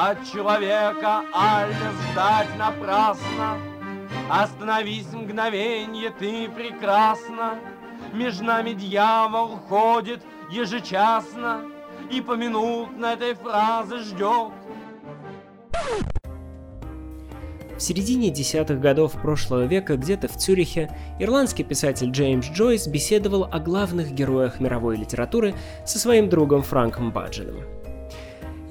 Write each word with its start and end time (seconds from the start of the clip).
от 0.00 0.24
человека, 0.32 1.24
аль 1.34 1.74
ждать 2.10 2.48
напрасно. 2.56 3.58
Остановись 4.30 5.12
мгновенье, 5.12 6.10
ты 6.18 6.48
прекрасна, 6.48 7.58
Между 8.12 8.44
нами 8.44 8.72
дьявол 8.72 9.58
ходит 9.68 10.20
ежечасно 10.50 11.62
И 12.10 12.20
поминутно 12.20 13.06
этой 13.06 13.34
фразы 13.34 13.98
ждет. 13.98 14.52
В 17.76 17.82
середине 17.82 18.30
десятых 18.30 18.80
годов 18.80 19.12
прошлого 19.20 19.64
века 19.64 19.96
где-то 19.96 20.28
в 20.28 20.36
Цюрихе 20.36 20.94
ирландский 21.18 21.64
писатель 21.64 22.10
Джеймс 22.10 22.48
Джойс 22.50 22.86
беседовал 22.86 23.44
о 23.44 23.58
главных 23.58 24.12
героях 24.12 24.60
мировой 24.60 24.96
литературы 24.96 25.54
со 25.84 25.98
своим 25.98 26.28
другом 26.28 26.62
Франком 26.62 27.10
Баджином. 27.10 27.79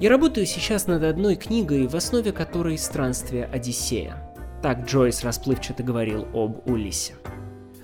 Я 0.00 0.08
работаю 0.08 0.46
сейчас 0.46 0.86
над 0.86 1.04
одной 1.04 1.36
книгой, 1.36 1.86
в 1.86 1.94
основе 1.94 2.32
которой 2.32 2.78
«Странствие 2.78 3.44
Одиссея». 3.44 4.34
Так 4.62 4.86
Джойс 4.86 5.22
расплывчато 5.22 5.82
говорил 5.82 6.26
об 6.32 6.66
Улисе. 6.66 7.16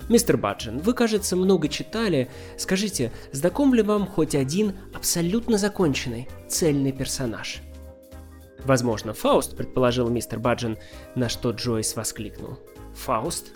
Мистер 0.09 0.35
Баджин, 0.35 0.79
вы, 0.79 0.95
кажется, 0.95 1.35
много 1.35 1.67
читали. 1.67 2.27
Скажите, 2.57 3.11
знаком 3.31 3.71
ли 3.75 3.83
вам 3.83 4.07
хоть 4.07 4.33
один 4.33 4.73
абсолютно 4.95 5.59
законченный, 5.59 6.27
цельный 6.47 6.91
персонаж? 6.91 7.61
Возможно, 8.65 9.13
Фауст, 9.13 9.55
предположил 9.55 10.09
мистер 10.09 10.39
Баджин, 10.39 10.79
на 11.13 11.29
что 11.29 11.51
Джойс 11.51 11.95
воскликнул. 11.95 12.57
Фауст? 12.95 13.51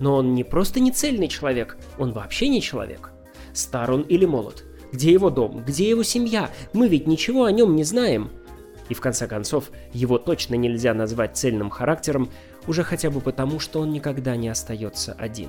Но 0.00 0.16
он 0.16 0.34
не 0.34 0.44
просто 0.44 0.80
не 0.80 0.92
цельный 0.92 1.28
человек, 1.28 1.78
он 1.96 2.12
вообще 2.12 2.48
не 2.48 2.60
человек. 2.60 3.10
Стар 3.54 3.90
он 3.90 4.02
или 4.02 4.26
молод? 4.26 4.64
Где 4.92 5.10
его 5.10 5.30
дом? 5.30 5.64
Где 5.64 5.88
его 5.88 6.02
семья? 6.02 6.50
Мы 6.74 6.86
ведь 6.86 7.06
ничего 7.06 7.44
о 7.44 7.52
нем 7.52 7.74
не 7.74 7.82
знаем. 7.82 8.30
И 8.90 8.94
в 8.94 9.00
конце 9.00 9.26
концов, 9.26 9.70
его 9.94 10.18
точно 10.18 10.54
нельзя 10.54 10.92
назвать 10.92 11.36
цельным 11.36 11.70
характером, 11.70 12.30
уже 12.66 12.82
хотя 12.82 13.10
бы 13.10 13.20
потому, 13.20 13.58
что 13.58 13.80
он 13.80 13.90
никогда 13.90 14.36
не 14.36 14.48
остается 14.48 15.14
один. 15.14 15.48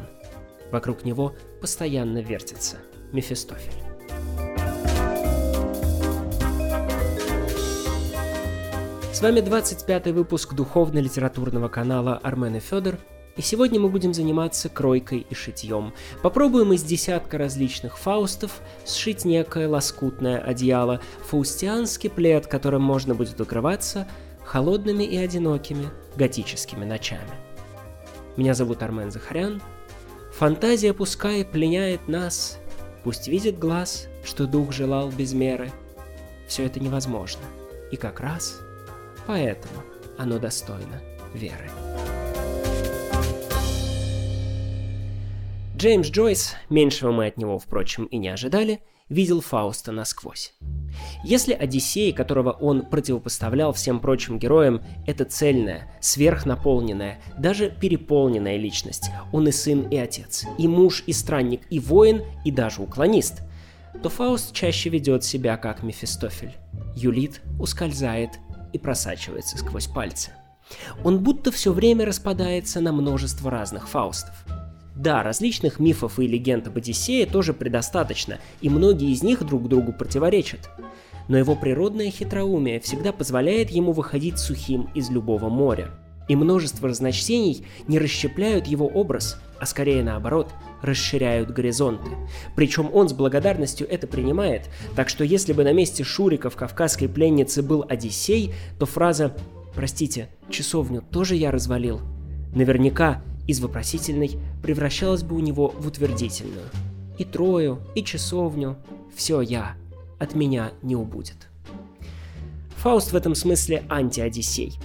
Вокруг 0.72 1.04
него 1.04 1.36
постоянно 1.60 2.20
вертится 2.20 2.78
Мефистофель. 3.12 3.74
С 9.12 9.22
вами 9.22 9.42
25-й 9.42 10.12
выпуск 10.14 10.54
духовно-литературного 10.54 11.68
канала 11.68 12.18
Армен 12.24 12.56
и 12.56 12.60
Федор, 12.60 12.98
и 13.36 13.42
сегодня 13.42 13.80
мы 13.80 13.90
будем 13.90 14.14
заниматься 14.14 14.70
кройкой 14.70 15.26
и 15.30 15.34
шитьем. 15.34 15.94
Попробуем 16.22 16.74
из 16.74 16.84
десятка 16.84 17.38
различных 17.38 17.98
фаустов 17.98 18.62
сшить 18.86 19.26
некое 19.26 19.68
лоскутное 19.68 20.40
одеяло, 20.40 21.02
фаустианский 21.26 22.10
плед, 22.10 22.48
которым 22.48 22.84
можно 22.84 23.16
будет 23.16 23.42
укрываться 23.42 24.08
холодными 24.44 25.04
и 25.04 25.18
одинокими 25.18 25.90
готическими 26.16 26.86
ночами. 26.86 27.32
Меня 28.38 28.54
зовут 28.54 28.84
Армен 28.84 29.12
Захарян. 29.12 29.62
Фантазия 30.34 30.94
пускай 30.94 31.46
пленяет 31.46 32.08
нас, 32.08 32.60
пусть 33.04 33.28
видит 33.28 33.58
глаз, 33.60 34.08
что 34.24 34.48
дух 34.48 34.72
желал 34.72 35.10
без 35.10 35.34
меры. 35.34 35.72
Все 36.48 36.66
это 36.66 36.80
невозможно, 36.80 37.42
и 37.92 37.96
как 37.96 38.20
раз 38.20 38.60
поэтому 39.26 39.84
оно 40.18 40.38
достойно 40.40 41.02
веры. 41.34 41.70
Джеймс 45.84 46.08
Джойс, 46.08 46.56
меньшего 46.70 47.12
мы 47.12 47.28
от 47.28 47.36
него, 47.36 47.60
впрочем, 47.60 48.06
и 48.06 48.16
не 48.16 48.30
ожидали, 48.30 48.80
видел 49.10 49.42
Фауста 49.42 49.92
насквозь. 49.92 50.54
Если 51.26 51.52
Одиссей, 51.52 52.14
которого 52.14 52.52
он 52.52 52.86
противопоставлял 52.86 53.74
всем 53.74 54.00
прочим 54.00 54.40
героям, 54.40 54.82
это 55.06 55.26
цельная, 55.26 55.92
сверхнаполненная, 56.00 57.20
даже 57.38 57.70
переполненная 57.70 58.56
личность, 58.56 59.10
он 59.34 59.50
и 59.50 59.52
сын, 59.52 59.82
и 59.90 59.98
отец, 59.98 60.46
и 60.58 60.70
муж, 60.70 61.04
и 61.06 61.12
странник, 61.12 61.64
и 61.70 61.80
воин, 61.80 62.22
и 62.46 62.52
даже 62.52 62.82
уклонист, 62.82 63.42
то 64.02 64.08
Фауст 64.08 64.54
чаще 64.54 64.88
ведет 64.88 65.26
себя 65.26 65.58
как 65.58 65.84
Мефистофель. 65.84 66.56
Юлит 66.96 67.42
ускользает 67.60 68.40
и 68.72 68.78
просачивается 68.78 69.58
сквозь 69.58 69.88
пальцы. 69.88 70.32
Он 71.04 71.22
будто 71.22 71.52
все 71.52 71.74
время 71.74 72.06
распадается 72.06 72.80
на 72.80 72.94
множество 72.94 73.52
разных 73.52 73.90
Фаустов– 73.90 74.46
да, 74.96 75.24
различных 75.24 75.80
мифов 75.80 76.20
и 76.20 76.28
легенд 76.28 76.68
об 76.68 76.78
Одиссее 76.78 77.26
тоже 77.26 77.54
предостаточно, 77.54 78.40
и 78.62 78.70
многие 78.70 79.12
из 79.12 79.24
них 79.24 79.44
друг 79.44 79.68
другу 79.68 79.92
противоречат. 79.92 80.70
Но 81.28 81.38
его 81.38 81.56
природное 81.56 82.12
хитроумие 82.12 82.80
всегда 82.80 83.12
позволяет 83.12 83.72
ему 83.72 83.92
выходить 83.92 84.38
сухим 84.38 84.90
из 84.94 85.10
любого 85.10 85.50
моря. 85.50 85.92
И 86.28 86.36
множество 86.36 86.88
разночтений 86.88 87.66
не 87.88 88.00
расщепляют 88.00 88.68
его 88.68 88.88
образ, 88.88 89.42
а 89.60 89.66
скорее 89.66 90.04
наоборот, 90.04 90.50
расширяют 90.82 91.52
горизонты. 91.52 92.12
Причем 92.56 92.90
он 92.94 93.10
с 93.10 93.14
благодарностью 93.14 93.90
это 93.90 94.08
принимает, 94.08 94.70
так 94.96 95.10
что 95.10 95.24
если 95.24 95.54
бы 95.54 95.64
на 95.64 95.74
месте 95.74 96.04
Шурика 96.04 96.50
в 96.50 96.56
«Кавказской 96.56 97.08
пленнице» 97.08 97.62
был 97.62 97.86
Одиссей, 97.88 98.54
то 98.80 98.86
фраза 98.86 99.36
«Простите, 99.76 100.30
часовню 100.50 101.02
тоже 101.02 101.36
я 101.36 101.52
развалил» 101.52 102.02
наверняка 102.56 103.22
из 103.48 103.60
вопросительной 103.60 104.32
превращалась 104.62 105.24
бы 105.24 105.36
у 105.36 105.40
него 105.40 105.74
в 105.78 105.88
утвердительную. 105.88 106.66
И 107.18 107.26
Трою, 107.26 107.80
и 107.96 108.04
часовню, 108.04 108.78
все 109.16 109.42
я, 109.42 109.76
от 110.20 110.36
меня 110.36 110.72
не 110.82 110.96
убудет. 110.96 111.50
Фауст 112.78 113.12
в 113.12 113.16
этом 113.16 113.36
смысле 113.36 113.84
анти-Одиссей. 113.90 114.78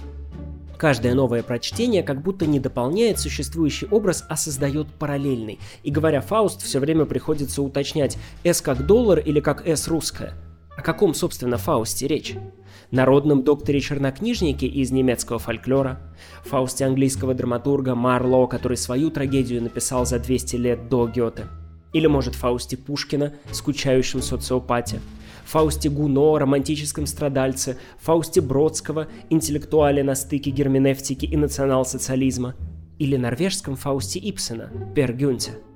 Каждое 0.77 1.13
новое 1.13 1.43
прочтение 1.43 2.03
как 2.03 2.21
будто 2.21 2.45
не 2.45 2.61
дополняет 2.61 3.19
существующий 3.19 3.87
образ, 3.87 4.23
а 4.29 4.37
создает 4.37 4.87
параллельный. 4.87 5.59
И 5.83 5.91
говоря 5.91 6.21
Фауст, 6.21 6.61
все 6.61 6.79
время 6.79 7.05
приходится 7.05 7.61
уточнять 7.61 8.17
«С 8.45 8.61
как 8.61 8.85
доллар» 8.85 9.19
или 9.19 9.41
как 9.41 9.67
«С 9.67 9.89
русская». 9.89 10.33
О 10.79 10.81
каком, 10.81 11.13
собственно, 11.13 11.57
Фаусте 11.57 12.07
речь? 12.07 12.37
народном 12.89 13.43
докторе-чернокнижнике 13.43 14.65
из 14.65 14.91
немецкого 14.91 15.37
фольклора, 15.37 15.99
Фаусте 16.45 16.85
английского 16.85 17.33
драматурга 17.33 17.95
Марло, 17.95 18.47
который 18.47 18.77
свою 18.77 19.11
трагедию 19.11 19.61
написал 19.61 20.05
за 20.05 20.19
200 20.19 20.55
лет 20.55 20.87
до 20.87 21.05
Гёте, 21.05 21.47
или, 21.91 22.07
может, 22.07 22.33
Фаусте 22.35 22.77
Пушкина, 22.77 23.33
скучающем 23.51 24.21
социопате, 24.21 25.01
Фаусте 25.43 25.89
Гуно, 25.89 26.39
романтическом 26.39 27.07
страдальце, 27.07 27.77
Фаусте 27.99 28.39
Бродского, 28.39 29.09
интеллектуале 29.29 30.01
на 30.01 30.15
стыке 30.15 30.49
герменевтики 30.49 31.25
и 31.25 31.35
национал-социализма, 31.35 32.55
или 32.97 33.17
норвежском 33.17 33.75
Фаусте 33.75 34.17
Ипсена, 34.19 34.71
Пер 34.95 35.11
Гюнте– 35.11 35.51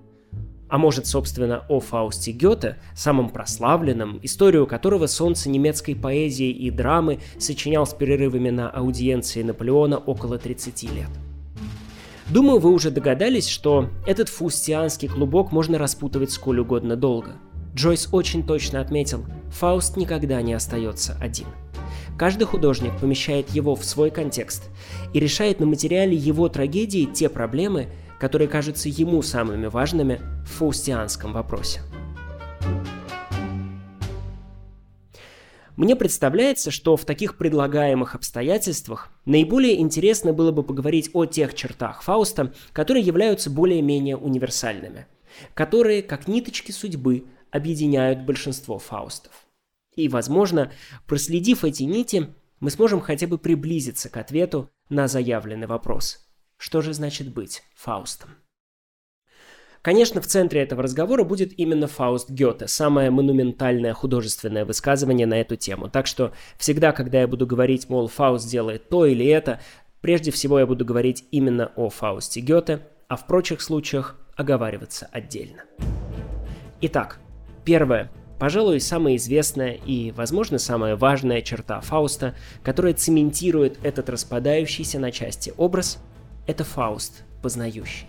а 0.74 0.80
может, 0.80 1.06
собственно, 1.06 1.64
о 1.70 1.80
Фаусте 1.80 2.32
Гёте, 2.32 2.78
самом 2.96 3.30
прославленном, 3.30 4.20
историю 4.24 4.66
которого 4.66 5.06
солнце 5.06 5.52
немецкой 5.52 5.94
поэзии 5.94 6.50
и 6.50 6.72
драмы 6.72 7.20
сочинял 7.38 7.86
с 7.86 7.94
перерывами 7.94 8.50
на 8.50 8.72
аудиенции 8.72 9.44
Наполеона 9.44 10.00
около 10.00 10.40
30 10.40 10.84
лет. 10.96 11.10
Думаю, 12.28 12.58
вы 12.58 12.72
уже 12.72 12.90
догадались, 12.90 13.48
что 13.48 13.90
этот 14.08 14.30
фаустианский 14.30 15.08
клубок 15.08 15.52
можно 15.52 15.78
распутывать 15.78 16.32
сколь 16.32 16.62
угодно 16.62 16.96
долго. 16.96 17.34
Джойс 17.76 18.10
очень 18.12 18.44
точно 18.44 18.82
отметил, 18.82 19.26
Фауст 19.52 19.96
никогда 19.96 20.42
не 20.42 20.54
остается 20.54 21.16
один. 21.22 21.50
Каждый 22.18 22.46
художник 22.46 22.98
помещает 23.00 23.48
его 23.52 23.76
в 23.76 23.86
свой 23.86 24.10
контекст 24.10 24.72
и 25.14 25.20
решает 25.20 25.60
на 25.60 25.68
материале 25.68 26.16
его 26.18 26.50
трагедии 26.50 27.06
те 27.06 27.30
проблемы, 27.30 27.90
которые 28.24 28.48
кажутся 28.48 28.88
ему 28.88 29.22
самыми 29.22 29.68
важными 29.68 30.22
в 30.46 30.52
фаустианском 30.52 31.34
вопросе. 31.34 31.82
Мне 35.76 35.98
представляется, 35.98 36.72
что 36.72 36.96
в 36.96 37.04
таких 37.04 37.38
предлагаемых 37.38 38.16
обстоятельствах 38.16 39.12
наиболее 39.26 39.78
интересно 39.82 40.32
было 40.32 40.54
бы 40.54 40.64
поговорить 40.64 41.10
о 41.12 41.26
тех 41.26 41.54
чертах 41.54 42.02
Фауста, 42.04 42.54
которые 42.72 43.04
являются 43.04 43.50
более-менее 43.50 44.16
универсальными, 44.16 45.06
которые, 45.54 46.02
как 46.02 46.30
ниточки 46.30 46.72
судьбы, 46.72 47.26
объединяют 47.52 48.22
большинство 48.22 48.80
Фаустов. 48.80 49.34
И, 49.98 50.08
возможно, 50.08 50.72
проследив 51.08 51.66
эти 51.66 51.84
нити, 51.84 52.30
мы 52.62 52.70
сможем 52.70 53.02
хотя 53.02 53.28
бы 53.28 53.38
приблизиться 53.38 54.08
к 54.08 54.16
ответу 54.16 54.70
на 54.88 55.10
заявленный 55.10 55.68
вопрос. 55.68 56.23
Что 56.64 56.82
же 56.82 56.94
значит 56.94 57.28
быть 57.28 57.62
Фаустом? 57.76 58.30
Конечно, 59.82 60.22
в 60.22 60.28
центре 60.28 60.62
этого 60.62 60.82
разговора 60.82 61.26
будет 61.26 61.60
именно 61.60 61.88
Фауст 61.88 62.30
Гёте, 62.30 62.70
самое 62.70 63.10
монументальное 63.10 63.94
художественное 63.94 64.64
высказывание 64.64 65.28
на 65.28 65.42
эту 65.42 65.58
тему. 65.58 65.90
Так 65.90 66.08
что 66.08 66.32
всегда, 66.58 66.94
когда 66.94 67.20
я 67.20 67.28
буду 67.28 67.46
говорить, 67.46 67.90
мол, 67.90 68.08
Фауст 68.08 68.50
делает 68.50 68.88
то 68.88 69.06
или 69.06 69.26
это, 69.26 69.60
прежде 70.00 70.32
всего 70.32 70.58
я 70.58 70.66
буду 70.66 70.86
говорить 70.86 71.26
именно 71.32 71.74
о 71.76 71.90
Фаусте 71.90 72.40
Гёте, 72.40 72.80
а 73.10 73.18
в 73.18 73.28
прочих 73.28 73.60
случаях 73.60 74.16
оговариваться 74.38 75.10
отдельно. 75.12 75.64
Итак, 76.80 77.20
первое 77.66 78.10
Пожалуй, 78.40 78.82
самая 78.82 79.16
известная 79.16 79.74
и, 79.74 80.12
возможно, 80.12 80.58
самая 80.58 80.98
важная 80.98 81.42
черта 81.42 81.80
Фауста, 81.80 82.36
которая 82.62 82.94
цементирует 82.94 83.80
этот 83.84 84.10
распадающийся 84.10 85.00
на 85.00 85.12
части 85.12 85.54
образ, 85.56 86.00
это 86.48 86.64
Фауст 86.64 87.24
познающий. 87.42 88.08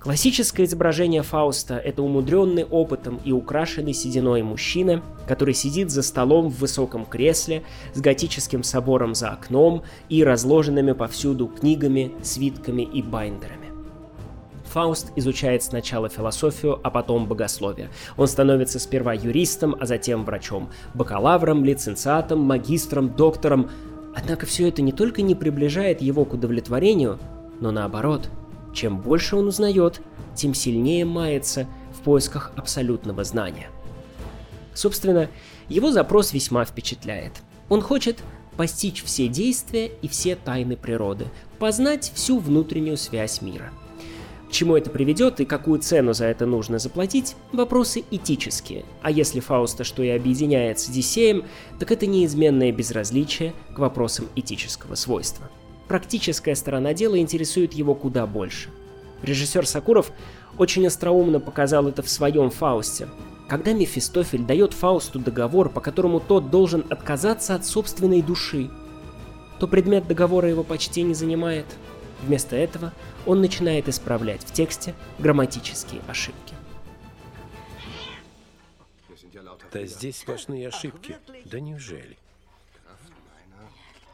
Классическое 0.00 0.64
изображение 0.64 1.22
Фауста– 1.22 1.76
это 1.84 2.02
умудренный 2.02 2.64
опытом 2.64 3.20
и 3.22 3.32
украшенный 3.32 3.92
сединой 3.92 4.42
мужчина, 4.42 5.02
который 5.28 5.52
сидит 5.52 5.90
за 5.90 6.02
столом 6.02 6.48
в 6.48 6.58
высоком 6.58 7.04
кресле 7.04 7.64
с 7.92 8.00
готическим 8.00 8.62
собором 8.62 9.14
за 9.14 9.28
окном 9.28 9.82
и 10.08 10.24
разложенными 10.24 10.92
повсюду 10.92 11.48
книгами, 11.48 12.12
свитками 12.22 12.80
и 12.80 13.02
байндерами. 13.02 13.68
Фауст 14.72 15.12
изучает 15.16 15.62
сначала 15.62 16.08
философию, 16.08 16.80
а 16.82 16.90
потом 16.90 17.26
богословие. 17.26 17.90
Он 18.16 18.26
становится 18.26 18.78
сперва 18.78 19.12
юристом, 19.12 19.76
а 19.78 19.84
затем 19.84 20.24
врачом, 20.24 20.70
бакалавром, 20.94 21.64
лицензиатом, 21.64 22.40
магистром, 22.40 23.14
доктором. 23.14 23.68
Однако 24.14 24.46
все 24.46 24.68
это 24.68 24.82
не 24.82 24.92
только 24.92 25.22
не 25.22 25.34
приближает 25.34 26.00
его 26.02 26.24
к 26.24 26.34
удовлетворению, 26.34 27.18
но 27.60 27.70
наоборот– 27.70 28.28
чем 28.72 29.00
больше 29.00 29.36
он 29.36 29.48
узнает, 29.48 30.00
тем 30.34 30.54
сильнее 30.54 31.04
мается 31.04 31.66
в 31.92 32.02
поисках 32.02 32.52
абсолютного 32.56 33.24
знания. 33.24 33.68
Собственно, 34.74 35.28
его 35.68 35.90
запрос 35.90 36.32
весьма 36.32 36.64
впечатляет. 36.64 37.32
Он 37.68 37.82
хочет 37.82 38.18
постичь 38.56 39.02
все 39.02 39.28
действия 39.28 39.90
и 40.02 40.08
все 40.08 40.36
тайны 40.36 40.76
природы, 40.76 41.26
познать 41.58 42.12
всю 42.14 42.38
внутреннюю 42.38 42.96
связь 42.96 43.42
мира. 43.42 43.72
Чему 44.50 44.76
это 44.76 44.90
приведет 44.90 45.40
и 45.40 45.44
какую 45.44 45.80
цену 45.80 46.12
за 46.12 46.26
это 46.26 46.46
нужно 46.46 46.78
заплатить– 46.78 47.36
вопросы 47.52 48.04
этические. 48.10 48.84
А 49.02 49.10
если 49.10 49.40
Фауста 49.40 49.84
что 49.84 50.02
и 50.02 50.08
объединяет 50.08 50.80
с 50.80 50.88
Одиссеем, 50.88 51.44
так 51.78 51.92
это 51.92 52.06
неизменное 52.06 52.72
безразличие 52.72 53.54
к 53.74 53.78
вопросам 53.78 54.26
этического 54.34 54.94
свойства– 54.96 55.48
практическая 55.90 56.54
сторона 56.54 56.94
дела 56.94 57.18
интересует 57.18 57.72
его 57.72 57.96
куда 57.96 58.24
больше. 58.24 58.68
Режиссер 59.22 59.66
Сакуров 59.66 60.12
очень 60.56 60.86
остроумно 60.86 61.40
показал 61.40 61.88
это 61.88 62.00
в 62.02 62.08
своем 62.08 62.48
Фаусте. 62.50 63.08
Когда 63.48 63.72
Мефистофель 63.72 64.44
дает 64.44 64.72
Фаусту 64.72 65.18
договор, 65.18 65.68
по 65.68 65.80
которому 65.80 66.20
тот 66.20 66.48
должен 66.48 66.84
отказаться 66.90 67.56
от 67.56 67.66
собственной 67.66 68.22
души, 68.22 68.70
то 69.58 69.66
предмет 69.66 70.06
договора 70.06 70.48
его 70.48 70.62
почти 70.62 71.02
не 71.02 71.12
занимает. 71.12 71.66
Вместо 72.22 72.56
этого 72.56 72.92
он 73.26 73.40
начинает 73.40 73.88
исправлять 73.88 74.42
в 74.42 74.52
тексте 74.52 74.94
грамматические 75.18 76.02
ошибки. 76.08 76.54
Да 79.72 79.86
здесь 79.86 80.18
сплошные 80.18 80.68
ошибки. 80.68 81.16
Да 81.44 81.60
неужели? 81.60 82.18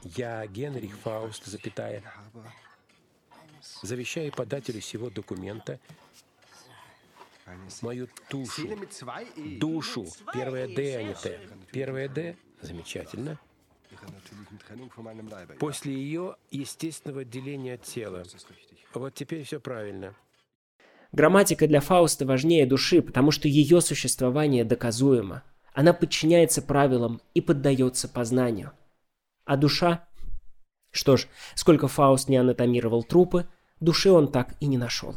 Я, 0.03 0.47
Генрих 0.47 0.97
Фауст, 0.99 1.47
запятая, 1.47 2.03
завещаю 3.83 4.31
подателю 4.33 4.81
сего 4.81 5.11
документа 5.11 5.81
мою 7.83 8.09
душу, 8.31 8.69
душу, 9.37 10.07
первое 10.33 10.69
«Д», 10.69 10.97
а 10.97 11.03
не 11.03 11.15
«Т». 11.15 11.41
Первое 11.73 12.09
«Д»— 12.09 12.37
замечательно. 12.61 13.39
После 15.59 15.95
ее 15.95 16.37
естественного 16.51 17.23
отделения 17.23 17.75
от 17.75 17.83
тела. 17.83 18.25
Вот 18.95 19.15
теперь 19.15 19.45
все 19.45 19.61
правильно. 19.61 20.15
Грамматика 21.13 21.67
для 21.67 21.81
Фауста 21.81 22.27
важнее 22.27 22.67
души, 22.67 23.01
потому 23.03 23.31
что 23.31 23.49
ее 23.49 23.81
существование 23.81 24.65
доказуемо. 24.65 25.43
Она 25.73 25.93
подчиняется 25.93 26.63
правилам 26.63 27.21
и 27.35 27.41
поддается 27.41 28.09
познанию– 28.09 28.73
а 29.47 29.57
душа? 29.57 30.05
Что 30.91 31.17
ж, 31.17 31.29
сколько 31.55 31.87
Фауст 31.87 32.29
не 32.29 32.37
анатомировал 32.37 33.05
трупы, 33.05 33.47
души 33.81 34.11
он 34.11 34.31
так 34.31 34.55
и 34.61 34.67
не 34.67 34.77
нашел. 34.77 35.15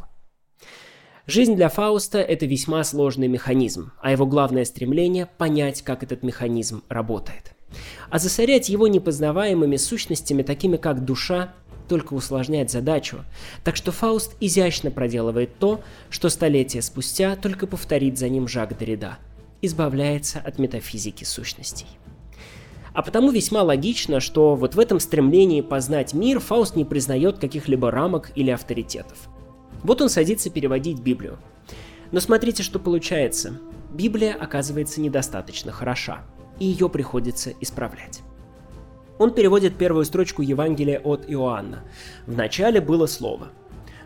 Жизнь 1.26 1.56
для 1.56 1.68
Фауста– 1.70 2.20
это 2.20 2.46
весьма 2.46 2.84
сложный 2.84 3.28
механизм, 3.28 3.92
а 4.02 4.12
его 4.12 4.26
главное 4.28 4.66
стремление– 4.66 5.26
понять, 5.38 5.82
как 5.82 6.04
этот 6.04 6.22
механизм 6.22 6.84
работает. 6.90 7.56
А 8.10 8.20
засорять 8.20 8.70
его 8.70 8.88
непознаваемыми 8.88 9.76
сущностями, 9.78 10.44
такими 10.44 10.78
как 10.78 11.06
душа, 11.06 11.54
только 11.88 12.14
усложняет 12.14 12.70
задачу. 12.72 13.26
Так 13.64 13.76
что 13.76 13.92
Фауст 13.92 14.36
изящно 14.40 14.92
проделывает 14.92 15.58
то, 15.58 15.82
что 16.10 16.30
столетия 16.30 16.82
спустя 16.82 17.36
только 17.36 17.68
повторит 17.68 18.18
за 18.18 18.30
ним 18.30 18.48
Жак 18.48 18.74
Derrida– 18.74 19.14
избавляется 19.62 20.40
от 20.40 20.60
метафизики 20.60 21.24
сущностей. 21.24 21.88
А 22.94 23.02
потому 23.02 23.32
весьма 23.32 23.62
логично, 23.62 24.20
что 24.20 24.56
вот 24.56 24.76
в 24.76 24.80
этом 24.80 25.00
стремлении 25.00 25.62
познать 25.62 26.14
мир 26.14 26.40
Фауст 26.40 26.76
не 26.76 26.86
признает 26.86 27.38
каких-либо 27.38 27.92
рамок 27.92 28.32
или 28.36 28.50
авторитетов. 28.52 29.30
Вот 29.84 30.02
он 30.02 30.10
садится 30.10 30.50
переводить 30.50 31.00
Библию. 31.00 31.38
Но 32.12 32.20
смотрите, 32.20 32.64
что 32.64 32.80
получается. 32.80 33.60
Библия 33.94 34.34
оказывается 34.34 35.02
недостаточно 35.02 35.72
хороша, 35.72 36.24
и 36.60 36.66
ее 36.66 36.90
приходится 36.90 37.54
исправлять. 37.62 38.22
Он 39.18 39.34
переводит 39.34 39.76
первую 39.76 40.06
строчку 40.06 40.42
Евангелия 40.42 41.00
от 41.00 41.26
Иоанна. 41.28 41.84
В 42.26 42.36
начале 42.36 42.80
было 42.80 43.06
слово. 43.06 43.50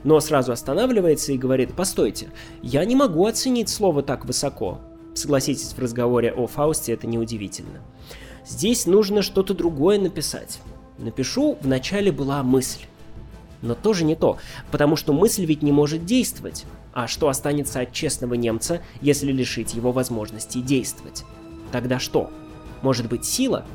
Но 0.04 0.20
сразу 0.20 0.52
останавливается 0.52 1.32
и 1.32 1.38
говорит, 1.38 1.76
постойте, 1.76 2.30
я 2.62 2.84
не 2.84 2.96
могу 2.96 3.26
оценить 3.26 3.70
слово 3.70 4.02
так 4.02 4.26
высоко. 4.26 4.82
Согласитесь, 5.14 5.74
в 5.74 5.80
разговоре 5.80 6.34
о 6.34 6.48
Фаусте 6.48 6.94
это 6.94 7.08
неудивительно. 7.08 7.82
Здесь 8.46 8.88
нужно 8.88 9.22
что-то 9.22 9.54
другое 9.54 10.00
написать. 10.00 10.60
Напишу, 10.98 11.58
в 11.62 11.68
начале 11.68 12.12
была 12.12 12.44
мысль. 12.44 12.82
Но 13.62 13.76
тоже 13.76 14.04
не 14.04 14.16
то, 14.16 14.38
потому 14.72 14.98
что 14.98 15.14
мысль 15.14 15.46
ведь 15.46 15.62
не 15.62 15.72
может 15.72 16.06
действовать. 16.06 16.66
А 16.92 17.08
что 17.08 17.30
останется 17.30 17.80
от 17.80 17.94
честного 17.94 18.34
немца, 18.34 18.82
если 19.00 19.32
лишить 19.32 19.74
его 19.74 19.92
возможности 19.92 20.58
действовать? 20.60 21.24
Тогда 21.72 21.98
что? 22.00 22.30
Может 22.81 23.07
быть 23.07 23.25
сила? 23.25 23.65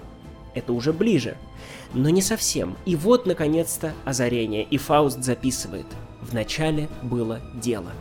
Это 0.54 0.72
уже 0.72 0.92
ближе. 0.92 1.36
Но 1.94 2.10
не 2.10 2.22
совсем. 2.22 2.76
И 2.84 2.96
вот, 2.96 3.26
наконец-то, 3.26 3.92
озарение, 4.04 4.64
и 4.64 4.76
Фауст 4.76 5.22
записывает. 5.22 5.86
В 6.20 6.34
начале 6.34 6.88
было 7.02 7.40
дело. 7.54 7.92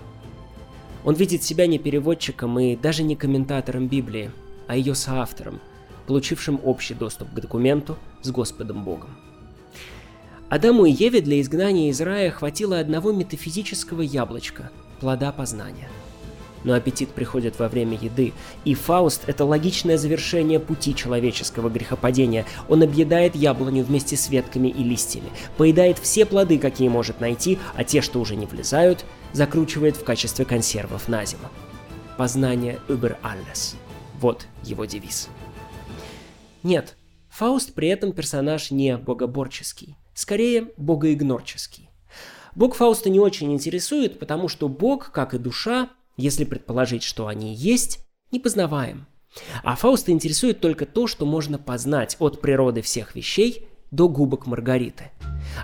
Он 1.06 1.16
видит 1.16 1.44
себя 1.44 1.68
не 1.68 1.80
переводчиком 1.80 2.60
и 2.60 2.76
даже 2.76 3.04
не 3.04 3.16
комментатором 3.16 3.88
Библии, 3.88 4.32
а 4.68 4.76
ее 4.76 4.96
соавтором– 4.96 5.62
получившим 6.08 6.60
общий 6.64 6.96
доступ 6.96 7.30
к 7.30 7.40
документу 7.40 7.98
с 8.24 8.32
Господом 8.32 8.84
Богом. 8.84 9.10
Адаму 10.50 10.86
и 10.86 10.92
Еве 10.92 11.22
для 11.22 11.42
изгнания 11.42 11.90
из 11.90 12.00
рая 12.02 12.32
хватило 12.32 12.80
одного 12.80 13.12
метафизического 13.12 14.02
яблочка– 14.02 14.72
плода 15.00 15.32
познания. 15.34 15.90
Но 16.64 16.74
аппетит 16.74 17.10
приходит 17.10 17.60
во 17.60 17.68
время 17.70 17.98
еды, 18.00 18.34
и 18.66 18.74
Фауст– 18.74 19.24
это 19.28 19.46
логичное 19.46 19.98
завершение 19.98 20.60
пути 20.60 20.96
человеческого 20.96 21.70
грехопадения. 21.70 22.46
Он 22.68 22.84
объедает 22.84 23.36
яблоню 23.36 23.84
вместе 23.84 24.18
с 24.18 24.30
ветками 24.30 24.68
и 24.68 24.84
листьями, 24.84 25.30
поедает 25.58 26.00
все 26.00 26.26
плоды, 26.26 26.58
какие 26.58 26.90
может 26.90 27.22
найти, 27.22 27.60
а 27.76 27.84
те, 27.84 28.02
что 28.02 28.20
уже 28.20 28.36
не 28.36 28.46
влезают, 28.46 29.06
закручивает 29.34 29.98
в 29.98 30.04
качестве 30.04 30.46
консервов 30.46 31.08
на 31.08 31.26
зиму. 31.26 31.50
Познание 32.18 32.80
über 32.88 33.18
alles. 33.22 33.76
Вот 34.20 34.48
его 34.64 34.86
девиз. 34.86 35.30
Нет, 36.64 36.96
Фауст 37.30 37.76
при 37.76 37.90
этом 37.90 38.14
персонаж 38.14 38.72
не 38.72 38.98
богоборческий, 38.98 39.96
скорее 40.16 40.72
богоигнорческий. 40.78 41.90
Бог 42.56 42.74
Фауста 42.74 43.12
не 43.12 43.20
очень 43.20 43.54
интересует, 43.54 44.18
потому 44.18 44.48
что 44.48 44.68
Бог, 44.68 45.12
как 45.12 45.36
и 45.36 45.38
душа, 45.38 45.90
если 46.18 46.44
предположить, 46.44 47.04
что 47.04 47.28
они 47.28 47.54
есть, 47.54 48.06
непознаваем. 48.32 49.08
А 49.64 49.76
Фауста 49.76 50.12
интересует 50.12 50.60
только 50.60 50.86
то, 50.86 51.08
что 51.08 51.26
можно 51.26 51.58
познать 51.58 52.18
от 52.20 52.42
природы 52.42 52.82
всех 52.82 53.16
вещей 53.16 53.68
до 53.92 54.10
губок 54.10 54.48
Маргариты. 54.48 55.12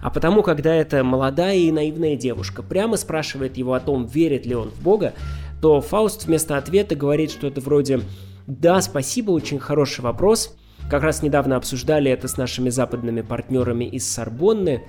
А 0.02 0.10
потому, 0.10 0.44
когда 0.44 0.74
эта 0.74 1.04
молодая 1.04 1.58
и 1.58 1.72
наивная 1.72 2.16
девушка 2.16 2.64
прямо 2.64 2.96
спрашивает 2.96 3.58
его 3.58 3.74
о 3.74 3.80
том, 3.80 4.06
верит 4.06 4.46
ли 4.46 4.56
он 4.56 4.70
в 4.70 4.82
Бога, 4.82 5.14
то 5.62 5.82
Фауст 5.82 6.26
вместо 6.26 6.58
ответа 6.58 6.96
говорит 6.96 7.32
что-то 7.32 7.60
вроде 7.60 8.02
«Да, 8.48 8.82
спасибо, 8.82 9.32
очень 9.32 9.60
хороший 9.60 10.02
вопрос, 10.02 10.56
как 10.90 11.04
раз 11.04 11.24
недавно 11.24 11.56
обсуждали 11.56 12.12
это 12.12 12.28
с 12.28 12.38
нашими 12.38 12.70
западными 12.70 13.22
партнерами 13.22 13.86
из 13.86 14.10
Сорбонны. 14.10 14.84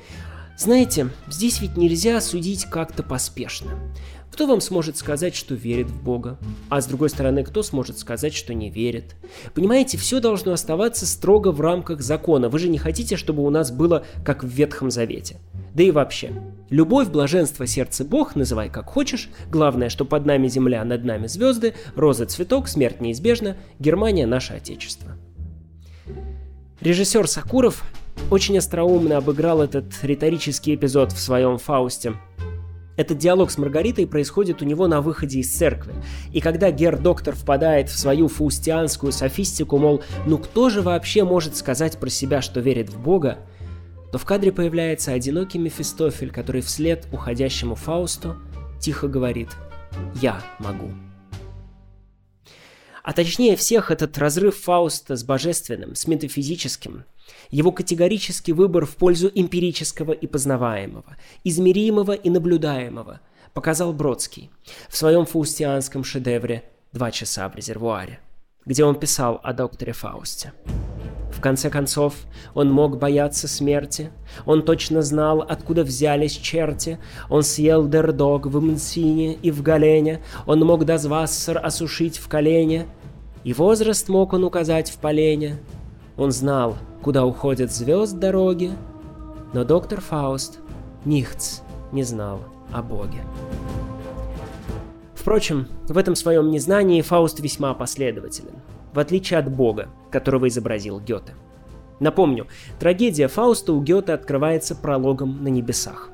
Знаете, 0.56 1.08
здесь 1.28 1.60
ведь 1.60 1.76
нельзя 1.76 2.20
судить 2.20 2.66
как-то 2.66 3.02
поспешно. 3.02 3.70
Кто 4.34 4.48
вам 4.48 4.60
сможет 4.60 4.96
сказать, 4.96 5.36
что 5.36 5.54
верит 5.54 5.86
в 5.86 6.02
Бога? 6.02 6.38
А 6.68 6.80
с 6.80 6.86
другой 6.86 7.08
стороны, 7.08 7.44
кто 7.44 7.62
сможет 7.62 8.00
сказать, 8.00 8.34
что 8.34 8.52
не 8.52 8.68
верит? 8.68 9.14
Понимаете, 9.54 9.96
все 9.96 10.18
должно 10.18 10.52
оставаться 10.52 11.06
строго 11.06 11.52
в 11.52 11.60
рамках 11.60 12.00
закона. 12.00 12.48
Вы 12.48 12.58
же 12.58 12.68
не 12.68 12.76
хотите, 12.76 13.16
чтобы 13.16 13.44
у 13.44 13.50
нас 13.50 13.70
было 13.70 14.04
как 14.24 14.42
в 14.42 14.48
Ветхом 14.48 14.90
Завете. 14.90 15.36
Да 15.72 15.84
и 15.84 15.92
вообще, 15.92 16.32
любовь, 16.68 17.10
блаженство, 17.10 17.64
сердце 17.68 18.04
Бог, 18.04 18.34
называй 18.34 18.70
как 18.70 18.86
хочешь, 18.86 19.30
главное, 19.52 19.88
что 19.88 20.04
под 20.04 20.26
нами 20.26 20.48
земля, 20.48 20.84
над 20.84 21.04
нами 21.04 21.28
звезды, 21.28 21.74
роза 21.94 22.26
цветок, 22.26 22.66
смерть 22.66 23.00
неизбежна, 23.00 23.56
Германия 23.78 24.26
наше 24.26 24.54
отечество. 24.54 25.12
Режиссер 26.80 27.28
Сакуров 27.28 27.84
очень 28.32 28.58
остроумно 28.58 29.16
обыграл 29.16 29.62
этот 29.62 29.92
риторический 30.02 30.74
эпизод 30.74 31.12
в 31.12 31.20
своем 31.20 31.56
«Фаусте», 31.58 32.14
этот 32.96 33.18
диалог 33.18 33.50
с 33.50 33.58
Маргаритой 33.58 34.06
происходит 34.06 34.62
у 34.62 34.64
него 34.64 34.86
на 34.86 35.00
выходе 35.00 35.40
из 35.40 35.52
церкви. 35.54 35.94
И 36.32 36.40
когда 36.40 36.70
Гер-доктор 36.70 37.34
впадает 37.34 37.88
в 37.88 37.98
свою 37.98 38.28
фаустианскую 38.28 39.12
софистику, 39.12 39.78
мол, 39.78 40.02
ну 40.26 40.38
кто 40.38 40.70
же 40.70 40.82
вообще 40.82 41.24
может 41.24 41.56
сказать 41.56 41.98
про 41.98 42.08
себя, 42.08 42.40
что 42.40 42.60
верит 42.60 42.90
в 42.90 43.00
Бога, 43.00 43.38
то 44.12 44.18
в 44.18 44.24
кадре 44.24 44.52
появляется 44.52 45.12
одинокий 45.12 45.58
Мефистофель, 45.58 46.30
который 46.30 46.60
вслед 46.60 47.08
уходящему 47.10 47.74
Фаусту 47.74 48.36
тихо 48.80 49.08
говорит 49.08 49.48
«Я 50.20 50.40
могу». 50.60 50.90
А 53.04 53.12
точнее 53.12 53.54
всех 53.54 53.90
этот 53.90 54.16
разрыв 54.16 54.56
Фауста 54.62 55.14
с 55.14 55.24
божественным, 55.24 55.94
с 55.94 56.06
метафизическим, 56.06 57.04
его 57.50 57.70
категорический 57.70 58.54
выбор 58.54 58.86
в 58.86 58.96
пользу 58.96 59.30
эмпирического 59.32 60.12
и 60.12 60.26
познаваемого, 60.26 61.16
измеримого 61.44 62.12
и 62.12 62.30
наблюдаемого 62.30 63.20
показал 63.52 63.92
Бродский 63.92 64.50
в 64.88 64.96
своем 64.96 65.26
фаустианском 65.26 66.02
шедевре 66.02 66.64
«Два 66.92 67.10
часа 67.10 67.46
в 67.50 67.54
резервуаре», 67.54 68.20
где 68.66 68.84
он 68.84 68.94
писал 68.94 69.40
о 69.42 69.52
докторе 69.52 69.92
Фаусте. 69.92 70.52
В 71.30 71.40
конце 71.40 71.68
концов, 71.68 72.14
он 72.54 72.70
мог 72.70 72.98
бояться 72.98 73.48
смерти, 73.48 74.10
он 74.46 74.62
точно 74.62 75.02
знал, 75.02 75.42
откуда 75.42 75.82
взялись 75.82 76.32
черти, 76.32 76.98
он 77.28 77.42
съел 77.42 77.86
дердог 77.86 78.46
в 78.46 78.60
Мнсине 78.60 79.34
и 79.34 79.50
в 79.50 79.60
Галене, 79.62 80.22
он 80.46 80.60
мог 80.60 80.84
дозвассер 80.84 81.58
осушить 81.62 82.18
в 82.18 82.28
колене, 82.28 82.86
и 83.42 83.52
возраст 83.52 84.08
мог 84.08 84.32
он 84.32 84.44
указать 84.44 84.90
в 84.90 84.98
полене. 84.98 85.58
Он 86.16 86.30
знал, 86.30 86.76
куда 87.02 87.26
уходят 87.26 87.72
звезд 87.72 88.16
дороги, 88.18 88.70
но 89.52 89.64
доктор 89.64 90.00
Фауст 90.00 90.60
nichts 91.04 91.60
не 91.92 92.04
знал 92.04 92.40
о 92.72 92.80
Боге. 92.80 93.20
Впрочем, 95.24 95.68
в 95.88 95.96
этом 95.96 96.16
своем 96.16 96.50
незнании 96.50 97.00
Фауст 97.00 97.40
весьма 97.40 97.72
последователен, 97.72 98.56
в 98.92 98.98
отличие 98.98 99.38
от 99.38 99.50
Бога, 99.50 99.88
которого 100.10 100.48
изобразил 100.48 101.00
Гёте. 101.00 101.32
Напомню, 101.98 102.46
трагедия 102.78 103.28
Фауста 103.28 103.72
у 103.72 103.80
Гёте 103.80 104.12
открывается 104.12 104.74
прологом 104.74 105.42
на 105.42 105.48
небесах. 105.48 106.10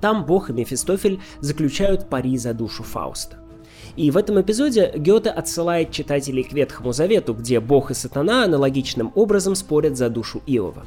Там 0.00 0.24
Бог 0.24 0.50
и 0.50 0.52
Мефистофель 0.52 1.20
заключают 1.40 2.08
пари 2.08 2.38
за 2.38 2.54
душу 2.54 2.84
Фауста. 2.84 3.38
И 3.96 4.08
в 4.12 4.16
этом 4.16 4.40
эпизоде 4.40 4.92
Гёте 4.94 5.30
отсылает 5.30 5.90
читателей 5.90 6.44
к 6.44 6.52
Ветхому 6.52 6.92
Завету, 6.92 7.34
где 7.34 7.58
Бог 7.58 7.90
и 7.90 7.94
Сатана 7.94 8.44
аналогичным 8.44 9.10
образом 9.16 9.56
спорят 9.56 9.96
за 9.96 10.10
душу 10.10 10.42
Иова. 10.46 10.84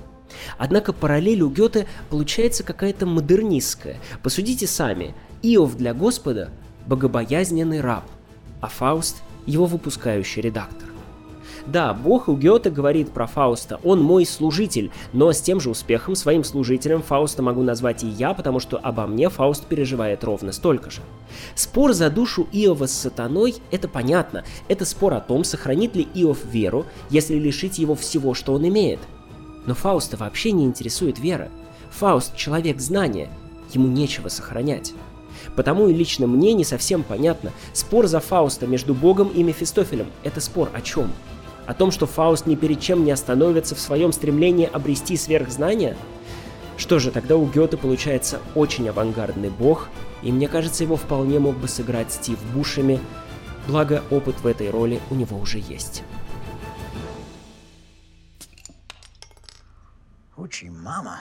Однако 0.58 0.94
параллель 0.94 1.42
у 1.42 1.50
Гёте 1.50 1.86
получается 2.10 2.64
какая-то 2.64 3.06
модернистская. 3.06 3.98
Посудите 4.24 4.68
сами, 4.68 5.14
Иов 5.42 5.76
для 5.76 5.94
Господа– 5.94 6.50
богобоязненный 6.88 7.82
раб, 7.82 8.04
а 8.60 8.68
Фауст– 8.68 9.22
его 9.46 9.66
выпускающий 9.66 10.42
редактор. 10.42 10.90
Да, 11.68 11.94
Бог 11.94 12.28
у 12.28 12.36
Гёте 12.36 12.70
говорит 12.70 13.12
про 13.12 13.28
Фауста, 13.28 13.80
он 13.84 14.02
мой 14.02 14.26
служитель, 14.26 14.92
но 15.14 15.32
с 15.32 15.42
тем 15.42 15.60
же 15.60 15.70
успехом 15.70 16.16
своим 16.16 16.44
служителем 16.44 17.02
Фауста 17.02 17.44
могу 17.44 17.62
назвать 17.62 18.04
и 18.04 18.08
я, 18.08 18.34
потому 18.34 18.60
что 18.60 18.78
обо 18.78 19.06
мне 19.06 19.30
Фауст 19.30 19.66
переживает 19.66 20.24
ровно 20.24 20.52
столько 20.52 20.90
же. 20.90 21.02
Спор 21.56 21.94
за 21.94 22.10
душу 22.10 22.48
Иова 22.52 22.88
с 22.88 22.94
сатаной– 22.94 23.56
это 23.72 23.88
понятно, 23.88 24.44
это 24.68 24.86
спор 24.86 25.14
о 25.14 25.22
том, 25.22 25.44
сохранит 25.44 25.96
ли 25.96 26.08
Иов 26.16 26.40
веру, 26.46 26.86
если 27.10 27.36
лишить 27.36 27.78
его 27.78 27.96
всего, 27.96 28.34
что 28.34 28.54
он 28.54 28.68
имеет. 28.68 29.00
Но 29.66 29.76
Фауста 29.76 30.18
вообще 30.18 30.52
не 30.52 30.66
интересует 30.66 31.20
вера. 31.20 31.50
Фауст– 31.92 32.36
человек 32.36 32.80
знания, 32.80 33.30
ему 33.72 33.88
нечего 33.88 34.30
сохранять. 34.30 34.94
Потому 35.56 35.88
и 35.88 35.94
лично 35.94 36.28
мне 36.28 36.54
не 36.54 36.64
совсем 36.64 37.04
понятно, 37.04 37.52
спор 37.74 38.08
за 38.08 38.20
Фауста 38.20 38.68
между 38.68 38.94
Богом 38.94 39.30
и 39.30 39.44
Мефистофелем– 39.44 40.08
это 40.24 40.40
спор 40.40 40.70
о 40.74 40.82
чем? 40.82 41.12
О 41.66 41.74
том, 41.74 41.92
что 41.92 42.08
Фауст 42.08 42.46
ни 42.46 42.56
перед 42.56 42.80
чем 42.80 43.04
не 43.04 43.12
остановится 43.12 43.76
в 43.76 43.80
своем 43.80 44.12
стремлении 44.12 44.70
обрести 44.72 45.18
сверхзнание? 45.18 45.96
Что 46.78 47.00
же, 47.00 47.12
тогда 47.12 47.36
у 47.36 47.46
Гёте 47.46 47.78
получается 47.78 48.40
очень 48.56 48.90
авангардный 48.90 49.50
бог, 49.50 49.90
и 50.24 50.32
мне 50.32 50.48
кажется, 50.48 50.84
его 50.84 50.96
вполне 50.96 51.38
мог 51.40 51.56
бы 51.58 51.68
сыграть 51.68 52.12
Стив 52.12 52.40
Бушами, 52.54 53.00
благо 53.68 54.04
опыт 54.10 54.36
в 54.42 54.48
этой 54.48 54.70
роли 54.70 55.00
у 55.10 55.16
него 55.16 55.38
уже 55.38 55.60
есть. 55.60 56.04
Учи, 60.38 60.70
мама. 60.70 61.20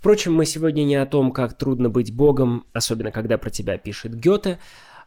Впрочем, 0.00 0.34
мы 0.34 0.44
сегодня 0.46 0.82
не 0.82 0.96
о 0.96 1.06
том, 1.06 1.30
как 1.30 1.56
трудно 1.56 1.88
быть 1.88 2.12
богом, 2.12 2.66
особенно 2.72 3.12
когда 3.12 3.38
про 3.38 3.50
тебя 3.50 3.78
пишет 3.78 4.14
Гёте, 4.14 4.58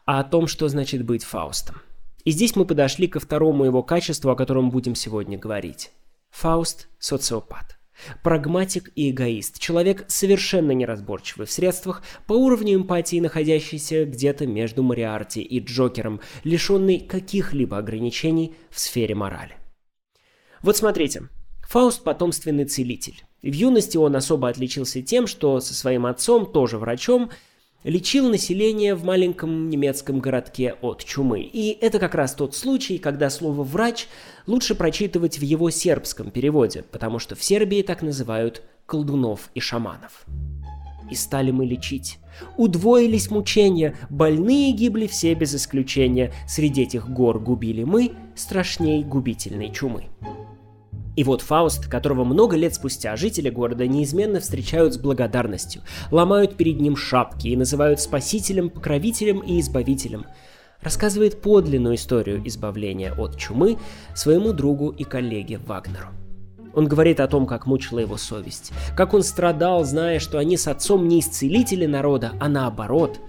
а 0.06 0.22
о 0.22 0.24
том, 0.24 0.48
что 0.48 0.70
значит 0.70 1.04
быть 1.04 1.26
Фаустом– 1.26 1.82
и 2.24 2.32
здесь 2.32 2.56
мы 2.56 2.66
подошли 2.66 3.08
ко 3.08 3.20
второму 3.20 3.66
его 3.66 3.84
качеству, 3.84 4.32
о 4.32 4.36
котором 4.36 4.70
будем 4.70 4.96
сегодня 4.96 5.38
говорить. 5.38 5.92
Фауст– 6.32 6.88
социопат. 7.00 7.78
Прагматик 8.24 8.92
и 8.96 9.12
эгоист. 9.12 9.60
Человек 9.60 10.06
совершенно 10.08 10.72
неразборчивый 10.72 11.46
в 11.46 11.52
средствах, 11.52 12.02
по 12.26 12.34
уровню 12.34 12.76
эмпатии 12.76 13.20
находящийся 13.20 14.06
где-то 14.06 14.48
между 14.48 14.84
Мариарти 14.84 15.42
и 15.42 15.60
Джокером, 15.60 16.22
лишенный 16.44 17.00
каких-либо 17.00 17.78
ограничений 17.78 18.56
в 18.70 18.80
сфере 18.80 19.16
морали. 19.16 19.58
Вот 20.62 20.78
смотрите. 20.78 21.30
Фауст– 21.68 22.04
потомственный 22.06 22.66
целитель. 22.66 23.24
В 23.44 23.54
юности 23.54 23.98
он 23.98 24.16
особо 24.16 24.48
отличился 24.48 25.02
тем, 25.02 25.28
что 25.28 25.60
со 25.60 25.74
своим 25.74 26.06
отцом, 26.06 26.46
тоже 26.46 26.78
врачом, 26.78 27.30
лечил 27.84 28.30
население 28.30 28.96
в 28.96 29.04
маленьком 29.04 29.70
немецком 29.70 30.20
городке 30.20 30.76
от 30.82 31.04
чумы. 31.04 31.42
И 31.42 31.78
это 31.82 32.00
как 32.00 32.16
раз 32.16 32.34
тот 32.34 32.56
случай, 32.56 32.98
когда 32.98 33.30
слово 33.30 33.64
«врач» 33.64 34.08
лучше 34.48 34.76
прочитывать 34.76 35.40
в 35.40 35.42
его 35.42 35.70
сербском 35.70 36.32
переводе, 36.32 36.86
потому 36.90 37.20
что 37.20 37.36
в 37.36 37.44
Сербии 37.44 37.82
так 37.82 38.02
называют 38.02 38.64
колдунов 38.86 39.50
и 39.54 39.60
шаманов. 39.60 40.26
И 41.12 41.16
стали 41.16 41.52
мы 41.52 41.66
лечить. 41.66 42.20
Удвоились 42.58 43.30
мучения, 43.30 43.96
больные 44.10 44.72
гибли 44.72 45.06
все 45.06 45.34
без 45.34 45.54
исключения, 45.54 46.32
среди 46.48 46.84
этих 46.84 47.10
гор 47.10 47.40
губили 47.40 47.84
мы 47.84 48.14
страшней 48.36 49.04
губительной 49.04 49.72
чумы. 49.72 50.06
И 51.16 51.24
вот 51.24 51.42
Фауст, 51.42 51.88
которого 51.88 52.24
много 52.24 52.56
лет 52.56 52.74
спустя 52.74 53.16
жители 53.16 53.50
города 53.50 53.86
неизменно 53.86 54.40
встречают 54.40 54.96
с 54.96 54.98
благодарностью, 54.98 55.84
ломают 56.10 56.56
перед 56.56 56.80
ним 56.80 56.96
шапки 56.96 57.50
и 57.50 57.56
называют 57.56 58.00
спасителем, 58.00 58.70
покровителем 58.70 59.40
и 59.40 59.60
избавителем, 59.60 60.26
рассказывает 60.82 61.42
подлинную 61.42 61.96
историю 61.96 62.42
избавления 62.48 63.14
от 63.14 63.38
чумы 63.38 63.78
своему 64.16 64.54
другу 64.54 64.90
и 64.90 65.04
коллеге 65.04 65.60
Вагнеру. 65.60 66.10
Он 66.74 66.88
говорит 66.88 67.20
о 67.20 67.28
том, 67.28 67.46
как 67.46 67.68
мучила 67.68 68.00
его 68.00 68.18
совесть, 68.18 68.72
как 68.98 69.14
он 69.14 69.22
страдал, 69.22 69.84
зная, 69.84 70.18
что 70.18 70.40
они 70.40 70.58
с 70.58 70.68
отцом 70.68 71.08
не 71.08 71.20
исцелители 71.20 71.86
народа, 71.86 72.32
а 72.40 72.50
наоборот. 72.50 73.20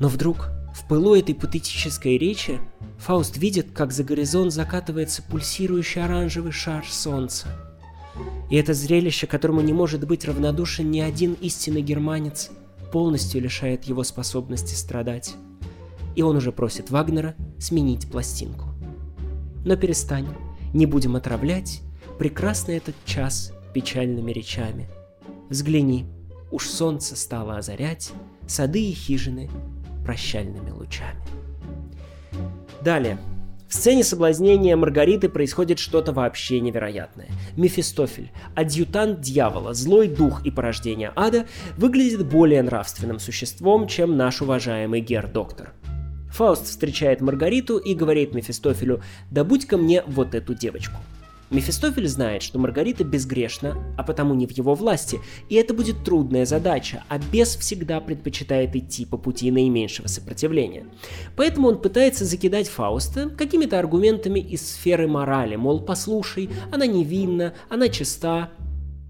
Но 0.00 0.08
вдруг 0.08 0.48
в 0.76 0.86
пылу 0.86 1.14
этой 1.14 1.34
патетической 1.34 2.18
речи 2.18 2.60
Фауст 2.98 3.38
видит, 3.38 3.68
как 3.72 3.92
за 3.92 4.04
горизонт 4.04 4.52
закатывается 4.52 5.22
пульсирующий 5.22 6.04
оранжевый 6.04 6.52
шар 6.52 6.84
солнца. 6.86 7.48
И 8.50 8.56
это 8.56 8.74
зрелище, 8.74 9.26
которому 9.26 9.62
не 9.62 9.72
может 9.72 10.06
быть 10.06 10.26
равнодушен 10.26 10.90
ни 10.90 11.00
один 11.00 11.32
истинный 11.40 11.80
германец, 11.80 12.50
полностью 12.92 13.40
лишает 13.40 13.84
его 13.84 14.04
способности 14.04 14.74
страдать. 14.74 15.34
И 16.14 16.20
он 16.20 16.36
уже 16.36 16.52
просит 16.52 16.90
Вагнера 16.90 17.34
сменить 17.58 18.10
пластинку. 18.10 18.68
Но 19.64 19.76
перестань, 19.76 20.28
не 20.74 20.84
будем 20.84 21.16
отравлять 21.16 21.80
прекрасный 22.18 22.76
этот 22.76 22.94
час 23.06 23.52
печальными 23.72 24.30
речами. 24.30 24.88
Взгляни, 25.48 26.04
уж 26.50 26.68
солнце 26.68 27.16
стало 27.16 27.56
озарять 27.56 28.12
сады 28.46 28.82
и 28.82 28.92
хижины 28.92 29.48
прощальными 30.06 30.70
лучами. 30.70 31.20
Далее. 32.80 33.18
В 33.68 33.74
сцене 33.74 34.04
соблазнения 34.04 34.76
Маргариты 34.76 35.28
происходит 35.28 35.80
что-то 35.80 36.12
вообще 36.12 36.60
невероятное. 36.60 37.26
Мефистофель, 37.56 38.30
адъютант 38.54 39.20
дьявола, 39.20 39.74
злой 39.74 40.06
дух 40.06 40.46
и 40.46 40.52
порождение 40.52 41.12
ада, 41.16 41.46
выглядит 41.76 42.24
более 42.24 42.62
нравственным 42.62 43.18
существом, 43.18 43.88
чем 43.88 44.16
наш 44.16 44.40
уважаемый 44.40 45.00
Гер-доктор. 45.00 45.72
Фауст 46.30 46.66
встречает 46.66 47.20
Маргариту 47.20 47.78
и 47.78 47.94
говорит 47.94 48.34
Мефистофелю 48.34 49.02
«Да 49.32 49.42
будь 49.42 49.66
ко 49.66 49.76
мне 49.76 50.04
вот 50.06 50.36
эту 50.36 50.54
девочку». 50.54 50.98
Мефистофель 51.50 52.08
знает, 52.08 52.42
что 52.42 52.58
Маргарита 52.58 53.04
безгрешна, 53.04 53.76
а 53.96 54.02
потому 54.02 54.34
не 54.34 54.46
в 54.46 54.50
его 54.50 54.74
власти, 54.74 55.20
и 55.48 55.54
это 55.54 55.74
будет 55.74 56.04
трудная 56.04 56.44
задача, 56.44 57.04
а 57.08 57.18
бес 57.18 57.56
всегда 57.56 58.00
предпочитает 58.00 58.74
идти 58.74 59.04
по 59.06 59.16
пути 59.16 59.50
наименьшего 59.52 60.08
сопротивления. 60.08 60.86
Поэтому 61.36 61.68
он 61.68 61.80
пытается 61.80 62.24
закидать 62.24 62.68
Фауста 62.68 63.30
какими-то 63.30 63.78
аргументами 63.78 64.40
из 64.40 64.74
сферы 64.74 65.06
морали, 65.06 65.54
мол, 65.54 65.80
послушай, 65.80 66.50
она 66.72 66.86
невинна, 66.86 67.54
она 67.68 67.88
чиста, 67.88 68.50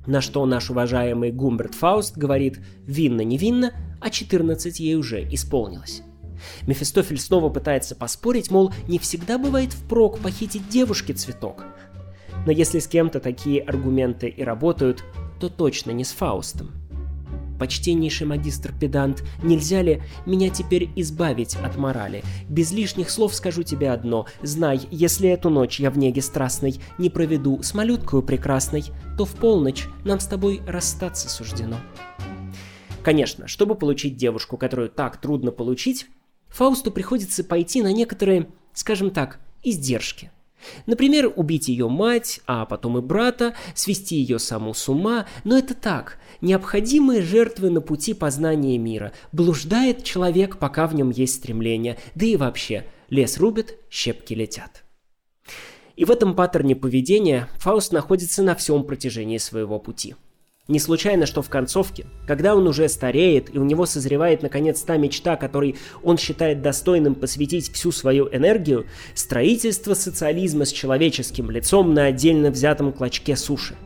на 0.07 0.21
что 0.21 0.45
наш 0.45 0.71
уважаемый 0.71 1.33
Гумберт 1.33 1.75
Фауст 1.75 2.19
говорит 2.19 2.61
«винно-невинно», 2.87 3.73
а 4.01 4.11
14 4.11 4.79
ей 4.79 4.95
уже 4.95 5.27
исполнилось. 5.33 6.03
Мефистофель 6.67 7.19
снова 7.19 7.49
пытается 7.49 7.95
поспорить, 7.95 8.51
мол, 8.51 8.73
не 8.89 8.99
всегда 8.99 9.39
бывает 9.39 9.73
впрок 9.73 10.19
похитить 10.19 10.69
девушке 10.69 11.15
цветок. 11.15 11.65
Но 12.47 12.53
если 12.53 12.79
с 12.79 12.87
кем-то 12.87 13.21
такие 13.21 13.61
аргументы 13.61 14.29
и 14.29 14.43
работают, 14.43 15.05
то 15.41 15.49
точно 15.49 15.91
не 15.91 16.05
с 16.05 16.13
Фаустом. 16.13 16.71
Почтеннейший 17.59 18.27
магистр-педант, 18.27 19.25
нельзя 19.43 19.83
ли 19.83 20.03
меня 20.27 20.51
теперь 20.51 20.91
избавить 20.95 21.57
от 21.57 21.77
морали? 21.77 22.23
Без 22.49 22.71
лишних 22.71 23.11
слов 23.11 23.35
скажу 23.35 23.63
тебе 23.63 23.91
одно. 23.91 24.27
Знай, 24.43 24.81
если 24.91 25.29
эту 25.29 25.51
ночь 25.51 25.81
я 25.81 25.91
в 25.91 25.99
неге 25.99 26.23
страстной 26.23 26.81
не 26.99 27.11
проведу 27.11 27.63
с 27.63 27.75
малюткою 27.75 28.23
прекрасной, 28.23 28.85
то 29.17 29.25
в 29.25 29.33
полночь 29.33 29.87
нам 30.05 30.21
с 30.21 30.27
тобой 30.27 30.61
расстаться 30.67 31.29
суждено. 31.29 31.77
Конечно, 33.03 33.49
чтобы 33.49 33.75
получить 33.75 34.17
девушку, 34.17 34.57
которую 34.57 34.91
так 34.91 35.21
трудно 35.21 35.51
получить, 35.51 36.07
Фаусту 36.49 36.91
приходится 36.91 37.43
пойти 37.43 37.83
на 37.83 37.93
некоторые, 37.93 38.49
скажем 38.73 39.11
так, 39.11 39.41
издержки. 39.63 40.31
Например, 40.87 41.33
убить 41.35 41.69
ее 41.69 41.89
мать, 41.89 42.41
а 42.47 42.65
потом 42.65 42.99
и 42.99 43.01
брата, 43.01 43.55
свести 43.75 44.17
ее 44.17 44.39
саму 44.39 44.75
с 44.75 44.89
ума, 44.89 45.27
но 45.45 45.59
это 45.59 45.75
так, 45.75 46.19
необходимые 46.41 47.23
жертвы 47.23 47.71
на 47.71 47.81
пути 47.81 48.15
познания 48.15 48.79
мира. 48.79 49.13
Блуждает 49.33 50.03
человек, 50.05 50.59
пока 50.59 50.87
в 50.87 50.95
нем 50.95 51.11
есть 51.11 51.35
стремление, 51.35 51.99
да 52.15 52.27
и 52.27 52.37
вообще, 52.37 52.87
лес 53.11 53.39
рубит, 53.39 53.77
щепки 53.91 54.35
летят. 54.35 54.85
И 55.95 56.05
в 56.05 56.11
этом 56.11 56.35
паттерне 56.35 56.77
поведения 56.77 57.49
Фауст 57.57 57.93
находится 57.93 58.43
на 58.43 58.55
всем 58.55 58.85
протяжении 58.85 59.39
своего 59.39 59.79
пути– 59.79 60.15
не 60.69 60.81
случайно, 60.81 61.27
что 61.27 61.43
в 61.43 61.49
концовке, 61.49 62.07
когда 62.27 62.57
он 62.57 62.67
уже 62.67 62.89
стареет 62.89 63.55
и 63.55 63.59
у 63.59 63.65
него 63.65 63.87
созревает 63.87 64.43
наконец 64.43 64.83
та 64.83 64.97
мечта, 64.97 65.37
которой 65.37 65.77
он 66.03 66.19
считает 66.19 66.61
достойным 66.61 67.15
посвятить 67.15 67.73
всю 67.73 67.93
свою 67.93 68.29
энергию, 68.33 68.87
строительство 69.15 69.95
социализма 69.95 70.65
с 70.65 70.73
человеческим 70.73 71.53
лицом 71.53 71.95
на 71.95 72.07
отдельно 72.07 72.51
взятом 72.51 72.93
клочке 72.93 73.37
суши. 73.37 73.77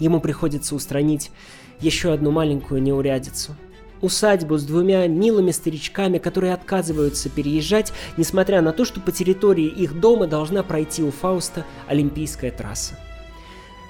Ему 0.00 0.20
приходится 0.20 0.74
устранить 0.74 1.30
еще 1.78 2.12
одну 2.12 2.32
маленькую 2.32 2.82
неурядицу. 2.82 3.54
Усадьбу 4.00 4.58
с 4.58 4.64
двумя 4.64 5.06
милыми 5.06 5.52
старичками, 5.52 6.18
которые 6.18 6.54
отказываются 6.54 7.28
переезжать, 7.28 7.92
несмотря 8.16 8.60
на 8.60 8.72
то, 8.72 8.84
что 8.84 9.00
по 9.00 9.12
территории 9.12 9.68
их 9.68 10.00
дома 10.00 10.26
должна 10.26 10.64
пройти 10.64 11.04
у 11.04 11.12
Фауста 11.12 11.64
Олимпийская 11.86 12.50
трасса. 12.50 12.98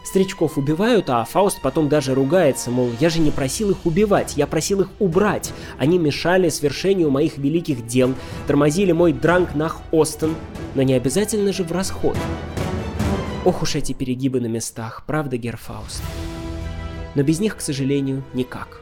Старичков 0.04 0.58
убивают, 0.58 1.08
а 1.10 1.24
Фауст 1.24 1.60
потом 1.62 1.88
даже 1.88 2.14
ругается, 2.14 2.70
мол, 2.70 2.90
я 3.00 3.08
же 3.08 3.20
не 3.20 3.30
просил 3.30 3.70
их 3.70 3.86
убивать, 3.86 4.36
я 4.36 4.46
просил 4.46 4.80
их 4.82 4.88
убрать. 4.98 5.52
Они 5.78 5.98
мешали 5.98 6.48
свершению 6.48 7.10
моих 7.10 7.38
великих 7.38 7.86
дел, 7.86 8.14
тормозили 8.46 8.92
мой 8.92 9.12
дранг 9.12 9.54
нах 9.54 9.80
Остен, 9.92 10.34
но 10.74 10.82
не 10.82 10.94
обязательно 10.94 11.52
же 11.52 11.62
в 11.62 11.72
расход. 11.72 12.16
Ох 13.44 13.62
уж 13.62 13.76
эти 13.76 13.92
перегибы 13.92 14.40
на 14.40 14.46
местах, 14.46 15.04
правда, 15.06 15.36
Герфауст? 15.36 16.02
Но 17.14 17.22
без 17.22 17.40
них, 17.40 17.56
к 17.56 17.60
сожалению, 17.60 18.24
никак. 18.34 18.80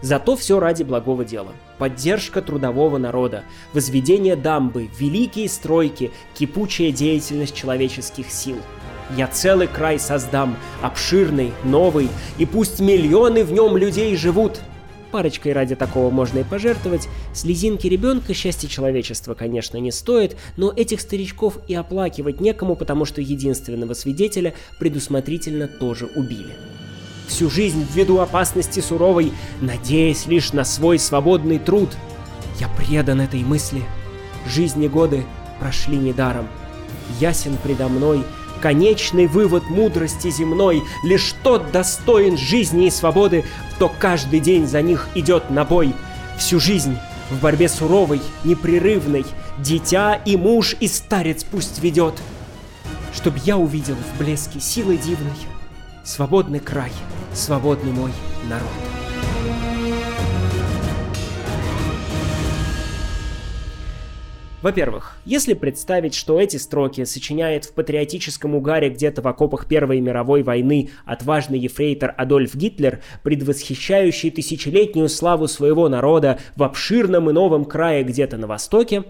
Зато 0.00 0.36
все 0.36 0.58
ради 0.58 0.82
благого 0.82 1.24
дела. 1.24 1.52
Поддержка 1.78 2.40
трудового 2.40 2.98
народа, 2.98 3.44
возведение 3.72 4.36
дамбы, 4.36 4.88
великие 4.98 5.48
стройки, 5.48 6.10
кипучая 6.34 6.92
деятельность 6.92 7.54
человеческих 7.54 8.30
сил– 8.30 8.56
я 9.16 9.26
целый 9.26 9.66
край 9.66 9.98
создам, 9.98 10.56
обширный, 10.80 11.52
новый, 11.64 12.08
и 12.38 12.46
пусть 12.46 12.80
миллионы 12.80 13.44
в 13.44 13.52
нем 13.52 13.76
людей 13.76 14.16
живут. 14.16 14.60
Парочкой 15.10 15.52
ради 15.52 15.74
такого 15.74 16.10
можно 16.10 16.38
и 16.38 16.44
пожертвовать. 16.44 17.08
Слезинки 17.34 17.86
ребенка 17.86 18.32
счастья 18.32 18.66
человечества, 18.66 19.34
конечно, 19.34 19.76
не 19.76 19.92
стоит, 19.92 20.36
но 20.56 20.72
этих 20.74 21.02
старичков 21.02 21.58
и 21.68 21.74
оплакивать 21.74 22.40
некому, 22.40 22.76
потому 22.76 23.04
что 23.04 23.20
единственного 23.20 23.92
свидетеля 23.92 24.54
предусмотрительно 24.78 25.68
тоже 25.68 26.06
убили. 26.06 26.54
Всю 27.28 27.50
жизнь 27.50 27.86
ввиду 27.94 28.18
опасности 28.20 28.80
суровой, 28.80 29.32
надеясь 29.60 30.26
лишь 30.26 30.54
на 30.54 30.64
свой 30.64 30.98
свободный 30.98 31.58
труд. 31.58 31.90
Я 32.58 32.68
предан 32.68 33.20
этой 33.20 33.40
мысли. 33.42 33.82
Жизни 34.46 34.88
годы 34.88 35.24
прошли 35.60 35.98
недаром. 35.98 36.48
Ясен 37.20 37.58
предо 37.62 37.88
мной— 37.88 38.24
Конечный 38.62 39.26
вывод 39.26 39.68
мудрости 39.68 40.30
земной 40.30 40.84
Лишь 41.02 41.34
тот 41.42 41.72
достоин 41.72 42.38
жизни 42.38 42.86
и 42.86 42.90
свободы, 42.90 43.44
Кто 43.74 43.88
каждый 43.88 44.38
день 44.38 44.68
за 44.68 44.80
них 44.82 45.08
идет 45.16 45.50
на 45.50 45.64
бой. 45.64 45.92
Всю 46.38 46.60
жизнь 46.60 46.96
в 47.30 47.40
борьбе 47.40 47.68
суровой, 47.68 48.22
непрерывной 48.44 49.26
Дитя 49.58 50.14
и 50.14 50.36
муж 50.36 50.76
и 50.78 50.86
старец 50.86 51.42
пусть 51.42 51.82
ведет, 51.82 52.14
Чтоб 53.12 53.36
я 53.38 53.58
увидел 53.58 53.96
в 53.96 54.18
блеске 54.18 54.60
силы 54.60 54.96
дивной 54.96 55.32
Свободный 56.04 56.60
край, 56.60 56.92
свободный 57.34 57.92
мой 57.92 58.12
народ. 58.48 58.91
Во-первых, 64.62 65.16
если 65.24 65.54
представить, 65.54 66.14
что 66.14 66.40
эти 66.40 66.56
строки 66.56 67.04
сочиняет 67.04 67.64
в 67.64 67.72
патриотическом 67.74 68.54
угаре 68.54 68.90
где-то 68.90 69.20
в 69.20 69.26
окопах 69.26 69.66
Первой 69.66 70.00
мировой 70.00 70.44
войны 70.44 70.90
отважный 71.04 71.58
ефрейтор 71.58 72.14
Адольф 72.16 72.54
Гитлер, 72.54 73.02
предвосхищающий 73.24 74.30
тысячелетнюю 74.30 75.08
славу 75.08 75.48
своего 75.48 75.88
народа 75.88 76.38
в 76.54 76.62
обширном 76.62 77.28
и 77.28 77.32
новом 77.32 77.64
крае 77.64 78.04
где-то 78.04 78.36
на 78.36 78.46
востоке, 78.46 79.02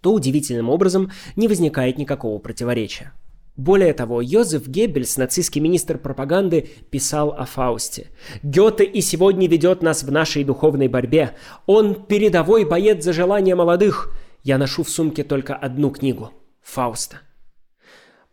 то 0.00 0.14
удивительным 0.14 0.70
образом 0.70 1.10
не 1.36 1.46
возникает 1.46 1.98
никакого 1.98 2.38
противоречия. 2.38 3.12
Более 3.56 3.94
того, 3.94 4.20
Йозеф 4.20 4.66
Геббельс, 4.66 5.16
нацистский 5.16 5.62
министр 5.62 5.96
пропаганды, 5.96 6.68
писал 6.90 7.30
о 7.32 7.46
Фаусте. 7.46 8.08
«Гёте 8.42 8.84
и 8.84 9.00
сегодня 9.00 9.48
ведет 9.48 9.82
нас 9.82 10.02
в 10.02 10.12
нашей 10.12 10.44
духовной 10.44 10.88
борьбе. 10.88 11.32
Он 11.64 11.94
передовой 11.94 12.64
боец 12.66 13.02
за 13.02 13.14
желания 13.14 13.54
молодых 13.54 14.12
я 14.46 14.58
ношу 14.58 14.84
в 14.84 14.88
сумке 14.88 15.24
только 15.24 15.56
одну 15.56 15.90
книгу– 15.90 16.30
Фауста. 16.62 17.18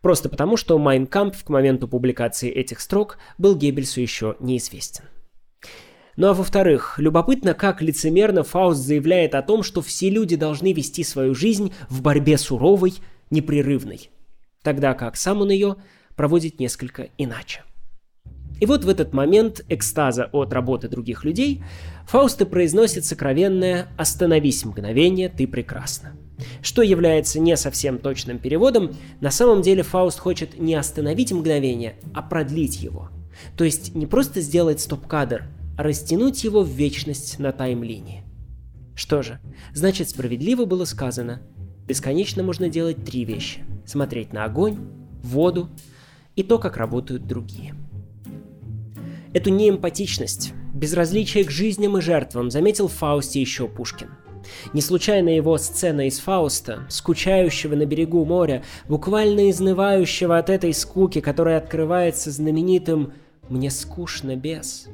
Просто 0.00 0.28
потому, 0.28 0.56
что 0.56 0.78
Майн 0.78 1.03
кампф 1.03 1.34
к 1.36 1.48
моменту 1.48 1.88
публикации 1.88 2.50
этих 2.50 2.78
строк 2.80 3.18
был 3.36 3.56
Геббельсу 3.56 4.00
еще 4.00 4.36
неизвестен. 4.38 5.06
Ну 6.16 6.28
а 6.28 6.34
во-вторых, 6.34 7.00
любопытно, 7.00 7.52
как 7.52 7.82
лицемерно 7.82 8.44
Фауст 8.44 8.80
заявляет 8.80 9.34
о 9.34 9.42
том, 9.42 9.64
что 9.64 9.82
все 9.82 10.08
люди 10.08 10.36
должны 10.36 10.72
вести 10.72 11.02
свою 11.02 11.34
жизнь 11.34 11.74
в 11.88 12.00
борьбе 12.00 12.38
суровой, 12.38 12.94
непрерывной, 13.30 14.08
тогда 14.62 14.94
как 14.94 15.16
сам 15.16 15.40
он 15.40 15.50
ее 15.50 15.74
проводит 16.14 16.60
несколько 16.60 17.08
иначе. 17.18 17.64
И 18.64 18.66
вот 18.66 18.82
в 18.82 18.88
этот 18.88 19.12
момент 19.12 19.62
экстаза 19.68 20.30
от 20.32 20.54
работы 20.54 20.88
других 20.88 21.22
людей 21.22 21.62
Фауста 22.06 22.46
произносит 22.46 23.04
сокровенное 23.04 23.88
«Остановись 23.98 24.64
мгновение, 24.64 25.28
ты 25.28 25.46
прекрасна». 25.46 26.16
Что 26.62 26.80
является 26.80 27.40
не 27.40 27.58
совсем 27.58 27.98
точным 27.98 28.38
переводом, 28.38 28.96
на 29.20 29.30
самом 29.30 29.60
деле 29.60 29.82
Фауст 29.82 30.18
хочет 30.18 30.58
не 30.58 30.74
остановить 30.76 31.30
мгновение, 31.30 31.96
а 32.14 32.22
продлить 32.22 32.80
его. 32.80 33.10
То 33.54 33.64
есть 33.64 33.94
не 33.94 34.06
просто 34.06 34.40
сделать 34.40 34.80
стоп-кадр, 34.80 35.44
а 35.76 35.82
растянуть 35.82 36.42
его 36.42 36.62
в 36.62 36.68
вечность 36.70 37.38
на 37.38 37.52
таймлинии. 37.52 38.22
Что 38.94 39.20
же, 39.20 39.40
значит 39.74 40.08
справедливо 40.08 40.64
было 40.64 40.86
сказано, 40.86 41.42
бесконечно 41.86 42.42
можно 42.42 42.70
делать 42.70 43.04
три 43.04 43.26
вещи. 43.26 43.62
Смотреть 43.84 44.32
на 44.32 44.44
огонь, 44.44 44.78
воду 45.22 45.68
и 46.34 46.42
то, 46.42 46.58
как 46.58 46.78
работают 46.78 47.26
другие. 47.26 47.74
Эту 49.34 49.50
неэмпатичность, 49.50 50.52
безразличие 50.72 51.44
к 51.44 51.50
жизням 51.50 51.98
и 51.98 52.00
жертвам 52.00 52.52
заметил 52.52 52.86
в 52.86 52.92
Фаусте 52.92 53.40
еще 53.40 53.66
Пушкин. 53.66 54.10
Не 54.72 54.80
случайно 54.80 55.28
его 55.28 55.58
сцена 55.58 56.06
из 56.06 56.20
Фауста, 56.20 56.86
скучающего 56.88 57.74
на 57.74 57.84
берегу 57.84 58.24
моря, 58.24 58.62
буквально 58.88 59.50
изнывающего 59.50 60.38
от 60.38 60.50
этой 60.50 60.72
скуки, 60.72 61.20
которая 61.20 61.58
открывается 61.58 62.30
знаменитым 62.30 63.12
«Мне 63.48 63.70
скучно 63.70 64.36
без». 64.36 64.86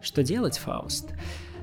Что 0.00 0.22
делать, 0.22 0.56
Фауст? 0.56 1.10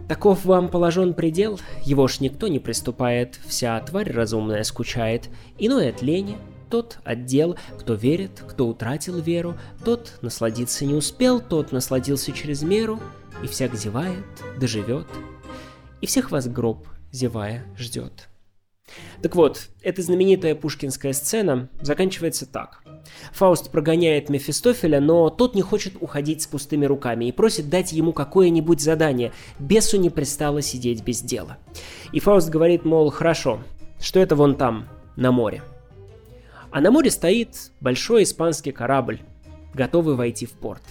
Таков 0.08 0.46
вам 0.46 0.70
положен 0.70 1.15
предел, 1.15 1.60
его 1.84 2.08
ж 2.08 2.20
никто 2.20 2.48
не 2.48 2.60
приступает, 2.60 3.39
вся 3.48 3.80
тварь 3.80 4.12
разумная 4.12 4.63
скучает, 4.63 5.30
иной 5.58 5.89
от 5.89 6.04
лени, 6.04 6.38
тот 6.69 6.99
отдел, 7.03 7.58
кто 7.79 7.93
верит, 7.93 8.43
кто 8.47 8.67
утратил 8.67 9.19
веру, 9.19 9.58
тот 9.84 10.19
насладиться 10.21 10.86
не 10.86 10.93
успел, 10.93 11.41
тот 11.41 11.71
насладился 11.71 12.32
через 12.32 12.62
меру, 12.62 12.99
и 13.43 13.47
всяк 13.47 13.75
зевает, 13.75 14.25
доживет, 14.60 15.08
и 16.01 16.05
всех 16.05 16.32
вас 16.32 16.47
гроб, 16.47 16.88
зевая, 17.12 17.65
ждет. 17.77 18.29
Так 19.21 19.36
вот, 19.36 19.69
эта 19.82 20.01
знаменитая 20.01 20.55
пушкинская 20.55 21.13
сцена 21.13 21.69
заканчивается 21.82 22.45
так. 22.45 22.84
Фауст 23.34 23.71
прогоняет 23.71 24.29
Мефистофеля, 24.29 24.99
но 24.99 25.29
тот 25.29 25.55
не 25.55 25.62
хочет 25.62 25.93
уходить 25.99 26.41
с 26.41 26.47
пустыми 26.47 26.86
руками 26.86 27.25
и 27.25 27.32
просит 27.32 27.69
дать 27.69 27.91
ему 27.91 28.13
какое-нибудь 28.13 28.82
задание. 28.82 29.32
Бесу 29.60 29.97
не 29.97 30.10
пристало 30.10 30.62
сидеть 30.62 31.03
без 31.03 31.21
дела. 31.21 31.58
И 32.13 32.19
Фауст 32.19 32.49
говорит, 32.49 32.86
мол, 32.86 33.10
хорошо, 33.10 33.62
что 33.99 34.19
это 34.19 34.36
вон 34.36 34.55
там, 34.55 34.88
на 35.15 35.32
море. 35.32 35.62
А 36.71 36.82
на 36.82 36.91
море 36.91 37.10
стоит 37.10 37.71
большой 37.82 38.23
испанский 38.23 38.71
корабль, 38.71 39.21
готовый 39.73 40.15
войти 40.15 40.45
в 40.45 40.51
порт. 40.51 40.84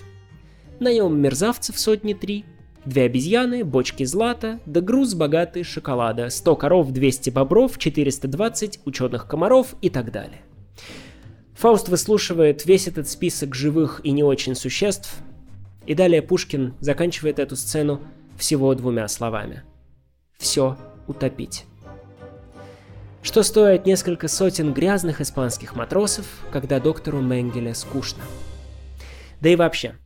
На 0.80 0.92
нем 0.92 1.20
мерзавцев 1.20 1.78
сотни 1.78 2.14
три, 2.14 2.44
две 2.84 3.02
обезьяны, 3.04 3.64
бочки 3.64 4.04
злата, 4.04 4.60
да 4.66 4.80
груз 4.80 5.14
богатый 5.14 5.62
шоколада, 5.62 6.30
100 6.30 6.56
коров, 6.56 6.90
200 6.90 7.30
бобров, 7.30 7.78
420 7.78 8.80
ученых 8.84 9.26
комаров 9.26 9.74
и 9.80 9.90
так 9.90 10.10
далее. 10.10 10.42
Фауст 11.54 11.88
выслушивает 11.88 12.64
весь 12.66 12.86
этот 12.86 13.08
список 13.08 13.54
живых 13.54 14.00
и 14.04 14.12
не 14.12 14.22
очень 14.22 14.54
существ, 14.54 15.16
и 15.86 15.94
далее 15.94 16.22
Пушкин 16.22 16.74
заканчивает 16.80 17.38
эту 17.38 17.56
сцену 17.56 18.00
всего 18.36 18.74
двумя 18.74 19.08
словами. 19.08 19.64
Все 20.38 20.76
утопить. 21.08 21.64
Что 23.28 23.42
стоит 23.42 23.84
несколько 23.84 24.26
сотен 24.26 24.72
грязных 24.72 25.20
испанских 25.20 25.76
матросов, 25.76 26.24
когда 26.50 26.80
доктору 26.80 27.20
Менгеле 27.20 27.74
скучно. 27.74 28.22
Да 29.42 29.50
и 29.50 29.54
вообще, 29.54 29.96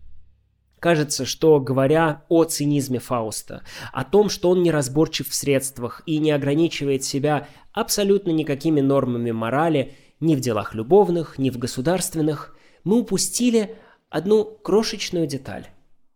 Кажется, 0.80 1.24
что 1.24 1.60
говоря 1.60 2.24
о 2.28 2.42
цинизме 2.42 2.98
Фауста, 2.98 3.62
о 3.92 4.02
том, 4.02 4.28
что 4.28 4.50
он 4.50 4.64
неразборчив 4.64 5.28
в 5.28 5.34
средствах 5.34 6.02
и 6.04 6.18
не 6.18 6.32
ограничивает 6.32 7.04
себя 7.04 7.46
абсолютно 7.72 8.30
никакими 8.30 8.80
нормами 8.80 9.30
морали 9.30 9.94
ни 10.18 10.34
в 10.34 10.40
делах 10.40 10.74
любовных, 10.74 11.38
ни 11.38 11.50
в 11.50 11.58
государственных, 11.58 12.56
мы 12.82 12.98
упустили 12.98 13.76
одну 14.10 14.44
крошечную 14.44 15.28
деталь. 15.28 15.68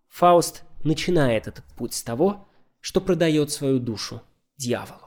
Фауст 0.09 0.65
начинает 0.83 1.47
этот 1.47 1.67
путь 1.77 1.95
с 1.95 2.03
того, 2.03 2.49
что 2.81 3.01
продает 3.01 3.53
свою 3.53 3.79
душу 3.79 4.23
дьяволу. 4.57 5.06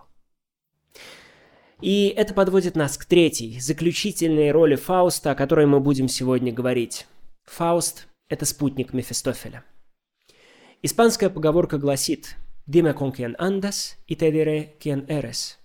И 1.82 2.14
это 2.16 2.34
подводит 2.34 2.76
нас 2.76 2.98
к 2.98 3.06
третьей, 3.06 3.60
заключительной 3.60 4.52
роли 4.52 4.76
Фауста, 4.76 5.32
о 5.32 5.36
которой 5.36 5.66
мы 5.66 5.80
будем 5.80 6.10
сегодня 6.10 6.52
говорить. 6.52 7.08
Фауст 7.46 8.08
это 8.28 8.46
спутник 8.46 8.94
Мефистофеля. 8.94 9.64
Испанская 10.82 11.30
поговорка 11.30 11.78
гласит 11.78 12.36
«Dime 12.68 12.94
con 12.94 13.12
quien 13.12 13.36
andas 13.38 13.98
y 14.08 14.16
te 14.16 14.32
diré 14.32 14.78
quién 14.80 15.08
eres». 15.08 15.56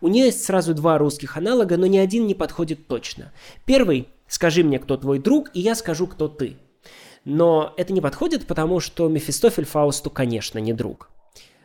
У 0.00 0.08
нее 0.08 0.26
есть 0.26 0.44
сразу 0.44 0.74
два 0.74 0.98
русских 0.98 1.36
аналога, 1.36 1.76
но 1.76 1.86
ни 1.86 1.98
один 1.98 2.26
не 2.26 2.34
подходит 2.34 2.86
точно. 2.86 3.32
Первый 3.64 4.08
«Скажи 4.26 4.64
мне, 4.64 4.78
кто 4.78 4.96
твой 4.96 5.18
друг, 5.18 5.50
и 5.54 5.60
я 5.60 5.74
скажу, 5.74 6.06
кто 6.06 6.28
ты». 6.28 6.56
Но 7.24 7.72
это 7.76 7.92
не 7.92 8.00
подходит, 8.00 8.46
потому 8.46 8.80
что 8.80 9.08
Мефистофель 9.08 9.64
Фаусту, 9.64 10.10
конечно, 10.10 10.58
не 10.58 10.72
друг. 10.72 11.10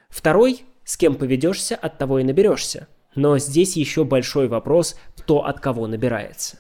Второй 0.10 0.62
«С 0.84 0.96
кем 0.96 1.16
поведешься, 1.16 1.76
от 1.76 1.98
того 1.98 2.20
и 2.20 2.24
наберешься». 2.24 2.88
Но 3.16 3.38
здесь 3.38 3.76
еще 3.76 4.04
большой 4.04 4.48
вопрос, 4.48 4.96
кто 5.18 5.46
от 5.46 5.60
кого 5.60 5.88
набирается. 5.88 6.60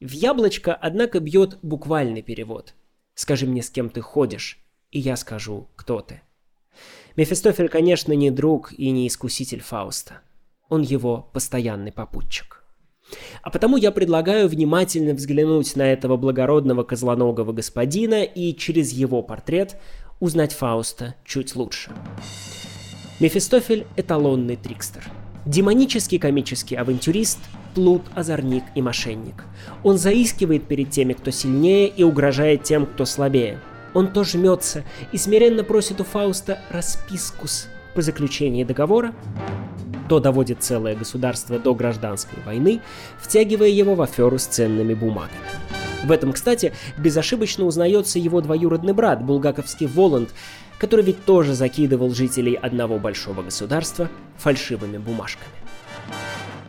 В 0.00 0.12
яблочко, 0.12 0.74
однако, 0.74 1.20
бьет 1.20 1.58
буквальный 1.62 2.22
перевод– 2.22 2.74
Скажи 3.20 3.46
мне, 3.46 3.62
с 3.62 3.68
кем 3.68 3.90
ты 3.90 4.00
ходишь, 4.00 4.58
и 4.90 4.98
я 4.98 5.14
скажу, 5.14 5.68
кто 5.76 6.00
ты. 6.00 6.22
Мефистофель, 7.16 7.68
конечно, 7.68 8.14
не 8.14 8.30
друг 8.30 8.72
и 8.72 8.90
не 8.90 9.06
искуситель 9.06 9.60
Фауста. 9.60 10.22
Он 10.70 10.80
его 10.80 11.28
постоянный 11.34 11.92
попутчик. 11.92 12.64
А 13.42 13.50
потому 13.50 13.76
я 13.76 13.90
предлагаю 13.90 14.48
внимательно 14.48 15.12
взглянуть 15.12 15.76
на 15.76 15.82
этого 15.82 16.16
благородного 16.16 16.82
козлоногого 16.82 17.52
господина 17.52 18.22
и 18.22 18.56
через 18.56 18.90
его 18.90 19.22
портрет 19.22 19.76
узнать 20.18 20.54
Фауста 20.54 21.14
чуть 21.22 21.54
лучше. 21.54 21.90
Мефистофель– 23.20 23.86
эталонный 23.98 24.56
трикстер. 24.56 25.19
Демонический 25.46 26.18
комический 26.18 26.76
авантюрист– 26.76 27.38
плут, 27.74 28.02
озорник 28.14 28.64
и 28.74 28.82
мошенник. 28.82 29.44
Он 29.82 29.96
заискивает 29.96 30.64
перед 30.64 30.90
теми, 30.90 31.12
кто 31.12 31.30
сильнее, 31.30 31.88
и 31.88 32.02
угрожает 32.02 32.62
тем, 32.64 32.86
кто 32.86 33.04
слабее. 33.04 33.60
Он 33.94 34.08
то 34.08 34.24
жмется 34.24 34.84
и 35.12 35.18
смиренно 35.18 35.64
просит 35.64 36.00
у 36.00 36.04
Фауста 36.04 36.58
распискус 36.70 37.68
по 37.94 38.02
заключении 38.02 38.64
договора, 38.64 39.14
то 40.08 40.20
доводит 40.20 40.62
целое 40.62 40.94
государство 40.94 41.58
до 41.58 41.74
гражданской 41.74 42.38
войны, 42.44 42.80
втягивая 43.20 43.68
его 43.68 43.94
в 43.94 44.02
аферу 44.02 44.38
с 44.38 44.44
ценными 44.44 44.94
бумагами. 44.94 45.38
В 46.04 46.12
этом, 46.12 46.32
кстати, 46.32 46.72
безошибочно 46.98 47.64
узнается 47.64 48.18
его 48.18 48.40
двоюродный 48.40 48.92
брат, 48.92 49.22
булгаковский 49.22 49.86
Воланд, 49.86 50.30
который 50.80 51.04
ведь 51.04 51.24
тоже 51.26 51.54
закидывал 51.54 52.12
жителей 52.14 52.54
одного 52.54 52.98
большого 52.98 53.42
государства 53.42 54.08
фальшивыми 54.38 54.96
бумажками. 54.96 55.52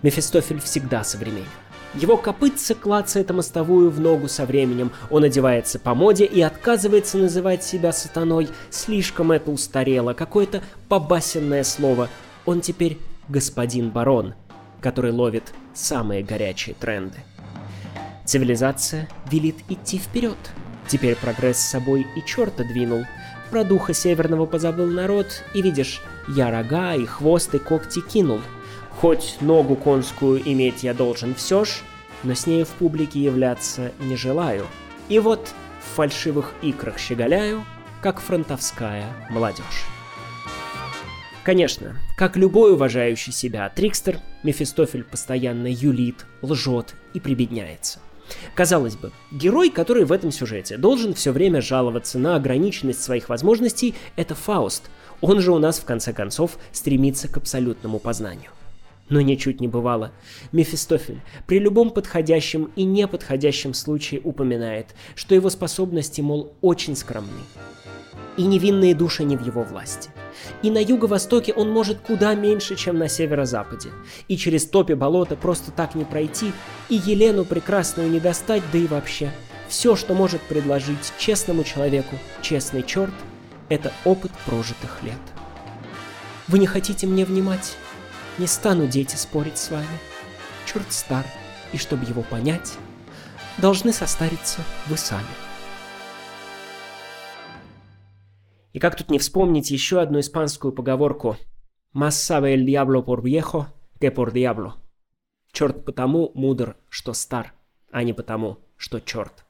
Мефистофель 0.04 0.60
всегда 0.60 1.06
современен. 1.06 1.48
Его 1.94 2.18
копытце 2.18 2.76
клацает 2.76 3.32
мостовую 3.32 3.90
в 3.90 4.00
ногу 4.00 4.28
со 4.28 4.46
временем, 4.46 4.92
он 5.10 5.24
одевается 5.24 5.80
по 5.80 5.94
моде 5.94 6.26
и 6.26 6.42
отказывается 6.42 7.18
называть 7.18 7.64
себя 7.64 7.92
сатаной, 7.92 8.50
слишком 8.70 9.32
это 9.32 9.52
устарело, 9.52 10.14
какое-то 10.14 10.62
побасенное 10.90 11.64
слово. 11.64 12.10
Он 12.46 12.62
теперь 12.62 12.98
господин 13.30 13.92
барон, 13.92 14.36
который 14.82 15.12
ловит 15.12 15.54
самые 15.74 16.24
горячие 16.24 16.76
тренды. 16.76 17.20
Цивилизация 18.26 19.10
велит 19.30 19.58
идти 19.70 19.98
вперед. 19.98 20.38
Теперь 20.88 21.16
прогресс 21.16 21.58
с 21.58 21.70
собой 21.70 22.06
и 22.16 22.26
черта 22.26 22.64
двинул. 22.64 23.04
Про 23.52 23.64
духа 23.64 23.94
северного 23.94 24.48
позабыл 24.48 24.88
народ, 24.88 25.44
и 25.54 25.62
видишь, 25.62 26.02
я 26.28 26.50
рога 26.50 26.96
и 26.96 27.06
хвост 27.06 27.54
и 27.54 27.60
когти 27.60 28.00
кинул— 28.02 28.42
Хоть 29.02 29.38
ногу 29.42 29.76
конскую 29.76 30.40
иметь 30.48 30.84
я 30.84 30.94
должен 30.94 31.34
все 31.34 31.66
ж, 31.66 31.82
но 32.22 32.36
с 32.36 32.46
нею 32.46 32.66
в 32.66 32.70
публике 32.70 33.20
являться 33.20 33.92
не 34.00 34.16
желаю. 34.16 34.68
И 35.10 35.18
вот 35.18 35.56
в 35.80 35.96
фальшивых 35.96 36.54
икрах 36.62 37.00
щеголяю, 37.00 37.66
как 38.04 38.22
фронтовская 38.22 39.08
молодежь. 39.32 39.86
Конечно, 41.44 41.98
как 42.16 42.38
любой 42.38 42.74
уважающий 42.74 43.34
себя 43.34 43.68
трикстер, 43.70 44.20
Мефистофель 44.44 45.04
постоянно 45.04 45.66
юлит, 45.66 46.28
лжет 46.44 46.94
и 47.16 47.20
прибедняется. 47.20 47.98
Казалось 48.56 48.96
бы, 48.96 49.12
герой, 49.32 49.70
который 49.70 50.06
в 50.06 50.12
этом 50.12 50.32
сюжете 50.32 50.78
должен 50.78 51.14
все 51.14 51.32
время 51.32 51.62
жаловаться 51.62 52.20
на 52.20 52.36
ограниченность 52.36 53.02
своих 53.02 53.30
возможностей, 53.30 53.96
это 54.16 54.36
Фауст. 54.36 54.90
Он 55.22 55.40
же 55.40 55.52
у 55.52 55.60
нас 55.60 55.80
в 55.80 55.86
конце 55.86 56.14
концов 56.14 56.58
стремится 56.72 57.28
к 57.28 57.38
абсолютному 57.38 58.00
познанию 58.00 58.52
но 59.12 59.22
ничуть 59.22 59.62
не 59.62 59.68
бывало. 59.68 60.12
Мефистофель 60.52 61.22
при 61.46 61.60
любом 61.60 61.92
подходящем 61.92 62.72
и 62.76 62.84
неподходящем 62.84 63.74
случае 63.76 64.22
упоминает, 64.24 64.96
что 65.16 65.36
его 65.36 65.50
способности, 65.50 66.22
мол, 66.22 66.54
очень 66.62 66.96
скромны. 66.96 67.42
И 68.42 68.44
невинные 68.44 68.96
души 68.96 69.24
не 69.24 69.38
в 69.38 69.46
его 69.46 69.62
власти. 69.62 70.10
И 70.64 70.72
на 70.72 70.80
юго-востоке 70.80 71.54
он 71.54 71.70
может 71.70 72.00
куда 72.00 72.34
меньше, 72.34 72.76
чем 72.76 72.98
на 72.98 73.08
северо-западе. 73.08 73.92
И 74.28 74.36
через 74.36 74.66
топи 74.66 74.94
болота 74.94 75.36
просто 75.36 75.70
так 75.70 75.94
не 75.94 76.06
пройти, 76.06 76.52
и 76.90 76.96
Елену 76.96 77.46
прекрасную 77.46 78.10
не 78.10 78.20
достать, 78.20 78.64
да 78.74 78.80
и 78.80 78.88
вообще. 78.88 79.32
Все, 79.70 79.96
что 79.96 80.16
может 80.16 80.42
предложить 80.42 81.14
честному 81.20 81.64
человеку 81.64 82.16
честный 82.42 82.82
черт, 82.82 83.14
это 83.70 83.94
опыт 84.06 84.32
прожитых 84.48 85.04
лет. 85.04 85.22
Вы 86.48 86.58
не 86.58 86.66
хотите 86.66 87.06
мне 87.06 87.26
внимать? 87.26 87.76
Не 88.40 88.48
стану, 88.48 88.88
дети, 88.88 89.18
спорить 89.18 89.60
с 89.60 89.70
вами. 89.70 90.00
Черт 90.66 90.92
стар, 90.92 91.26
и 91.74 91.78
чтобы 91.78 92.06
его 92.06 92.24
понять, 92.24 92.74
должны 93.60 93.94
состариться 93.94 94.62
вы 94.88 94.98
сами. 94.98 95.51
И 98.74 98.80
как 98.80 98.96
тут 98.96 99.10
не 99.10 99.20
вспомнить 99.20 99.72
еще 99.72 100.02
одну 100.02 100.20
испанскую 100.20 100.72
поговорку 100.72 101.38
«Más 101.94 102.12
sabe 102.12 102.54
el 102.54 102.66
diablo 102.66 103.04
por 103.04 103.22
viejo 103.22 103.68
que 104.00 104.12
por 104.12 104.32
diablo». 104.32 104.74
Черт 105.52 105.84
потому 105.84 106.32
мудр, 106.34 106.78
что 106.90 107.14
стар, 107.14 107.54
а 107.92 108.04
не 108.04 108.14
потому, 108.14 108.60
что 108.78 109.02
черт. 109.02 109.46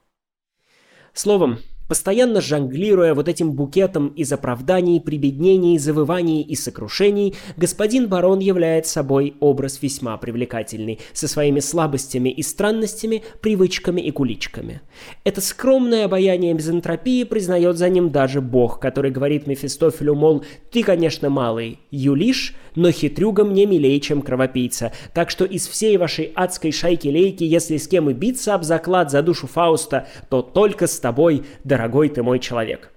Словом, 1.12 1.58
Постоянно 1.92 2.40
жонглируя 2.40 3.12
вот 3.12 3.28
этим 3.28 3.52
букетом 3.52 4.08
из 4.16 4.32
оправданий, 4.32 4.98
прибеднений, 4.98 5.76
завываний 5.76 6.40
и 6.40 6.56
сокрушений, 6.56 7.34
господин 7.58 8.08
барон 8.08 8.38
является 8.38 8.94
собой 8.94 9.36
образ 9.40 9.82
весьма 9.82 10.16
привлекательный, 10.16 11.00
со 11.12 11.28
своими 11.28 11.60
слабостями 11.60 12.30
и 12.30 12.40
странностями, 12.40 13.22
привычками 13.42 14.00
и 14.00 14.10
куличками. 14.10 14.80
Это 15.24 15.42
скромное 15.42 16.06
обаяние 16.06 16.54
мизантропии 16.54 17.24
признает 17.24 17.76
за 17.76 17.90
ним 17.90 18.08
даже 18.08 18.40
бог, 18.40 18.80
который 18.80 19.10
говорит 19.10 19.46
Мефистофелю, 19.46 20.14
мол, 20.14 20.46
ты, 20.70 20.82
конечно, 20.82 21.28
малый, 21.28 21.78
юлиш, 21.90 22.54
но 22.74 22.90
хитрюга 22.90 23.44
мне 23.44 23.66
милее, 23.66 24.00
чем 24.00 24.22
кровопийца, 24.22 24.92
так 25.12 25.28
что 25.28 25.44
из 25.44 25.68
всей 25.68 25.98
вашей 25.98 26.32
адской 26.34 26.72
шайки-лейки, 26.72 27.44
если 27.44 27.76
с 27.76 27.86
кем 27.86 28.08
и 28.08 28.14
биться 28.14 28.54
об 28.54 28.64
заклад 28.64 29.10
за 29.10 29.20
душу 29.20 29.46
Фауста, 29.46 30.08
то 30.30 30.40
только 30.40 30.86
с 30.86 30.98
тобой, 30.98 31.42
дорогой 31.64 31.81
дорогой 31.82 32.10
ты 32.10 32.22
мой 32.22 32.38
человек. 32.38 32.92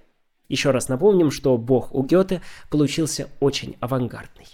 Еще 0.48 0.70
раз 0.70 0.88
напомним, 0.88 1.32
что 1.32 1.58
бог 1.58 1.92
у 1.92 2.04
Гёте 2.04 2.40
получился 2.70 3.28
очень 3.40 3.74
авангардный. 3.80 4.46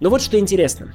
Но 0.00 0.10
вот 0.10 0.22
что 0.22 0.40
интересно. 0.40 0.92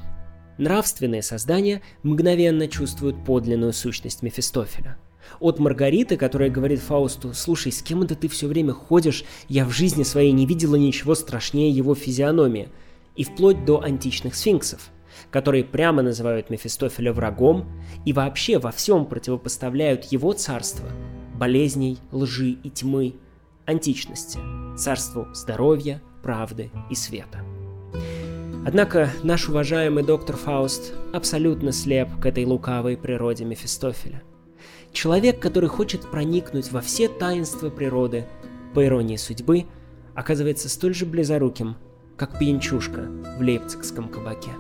Нравственные 0.58 1.22
создания 1.22 1.82
мгновенно 2.04 2.68
чувствуют 2.68 3.24
подлинную 3.24 3.72
сущность 3.72 4.24
Мефистофеля. 4.24 4.98
От 5.40 5.60
Маргариты, 5.60 6.18
которая 6.18 6.50
говорит 6.50 6.82
Фаусту, 6.82 7.34
«Слушай, 7.34 7.72
с 7.72 7.82
кем 7.82 8.02
это 8.02 8.16
ты 8.16 8.28
все 8.28 8.48
время 8.48 8.74
ходишь? 8.74 9.24
Я 9.48 9.64
в 9.64 9.70
жизни 9.70 10.04
своей 10.04 10.34
не 10.34 10.46
видела 10.46 10.76
ничего 10.76 11.16
страшнее 11.16 11.72
его 11.72 11.96
физиономии». 11.96 12.68
И 13.16 13.24
вплоть 13.24 13.64
до 13.64 13.82
античных 13.82 14.36
сфинксов, 14.36 14.90
которые 15.32 15.64
прямо 15.64 16.02
называют 16.02 16.50
Мефистофеля 16.50 17.14
врагом 17.14 17.66
и 18.06 18.12
вообще 18.12 18.60
во 18.60 18.72
всем 18.72 19.06
противопоставляют 19.06 20.04
его 20.12 20.34
царство 20.34 20.90
болезней, 21.38 22.00
лжи 22.12 22.50
и 22.52 22.70
тьмы, 22.70 23.16
античности, 23.66 24.40
царству 24.78 25.28
здоровья, 25.34 26.02
правды 26.24 26.72
и 26.90 26.96
света. 26.96 27.44
Однако 28.66 29.10
наш 29.24 29.48
уважаемый 29.48 30.04
доктор 30.04 30.36
Фауст 30.36 30.94
абсолютно 31.14 31.72
слеп 31.72 32.10
к 32.20 32.26
этой 32.26 32.46
лукавой 32.46 32.98
природе 32.98 33.46
Мефистофеля. 33.46 34.24
Человек, 34.92 35.40
который 35.40 35.70
хочет 35.70 36.10
проникнуть 36.10 36.72
во 36.72 36.82
все 36.82 37.08
таинства 37.08 37.70
природы, 37.70 38.26
по 38.74 38.84
иронии 38.86 39.16
судьбы, 39.16 39.66
оказывается 40.16 40.70
столь 40.70 40.94
же 40.94 41.06
близоруким, 41.06 41.78
как 42.18 42.38
пьянчушка 42.40 43.10
в 43.38 43.42
лейпцигском 43.42 44.10
кабаке. 44.10 44.52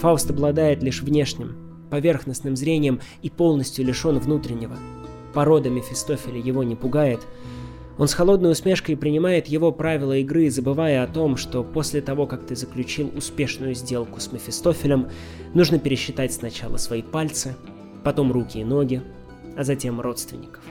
Фауст 0.00 0.30
обладает 0.30 0.82
лишь 0.82 1.02
внешним, 1.02 1.56
поверхностным 1.90 2.56
зрением 2.56 3.00
и 3.22 3.30
полностью 3.30 3.84
лишен 3.84 4.18
внутреннего– 4.18 4.76
порода 5.34 5.70
Мефистофеля 5.70 6.38
его 6.38 6.62
не 6.62 6.76
пугает, 6.76 7.20
он 7.98 8.06
с 8.06 8.14
холодной 8.14 8.52
усмешкой 8.52 8.96
принимает 8.96 9.48
его 9.48 9.72
правила 9.72 10.16
игры, 10.16 10.50
забывая 10.50 11.02
о 11.02 11.08
том, 11.08 11.36
что 11.36 11.64
после 11.64 12.00
того, 12.00 12.26
как 12.26 12.46
ты 12.46 12.54
заключил 12.54 13.10
успешную 13.16 13.74
сделку 13.74 14.20
с 14.20 14.30
Мефистофелем, 14.30 15.08
нужно 15.52 15.80
пересчитать 15.80 16.32
сначала 16.32 16.76
свои 16.76 17.02
пальцы, 17.02 17.56
потом 18.04 18.30
руки 18.30 18.60
и 18.60 18.64
ноги, 18.64 19.02
а 19.56 19.64
затем 19.64 20.00
родственников. 20.00 20.62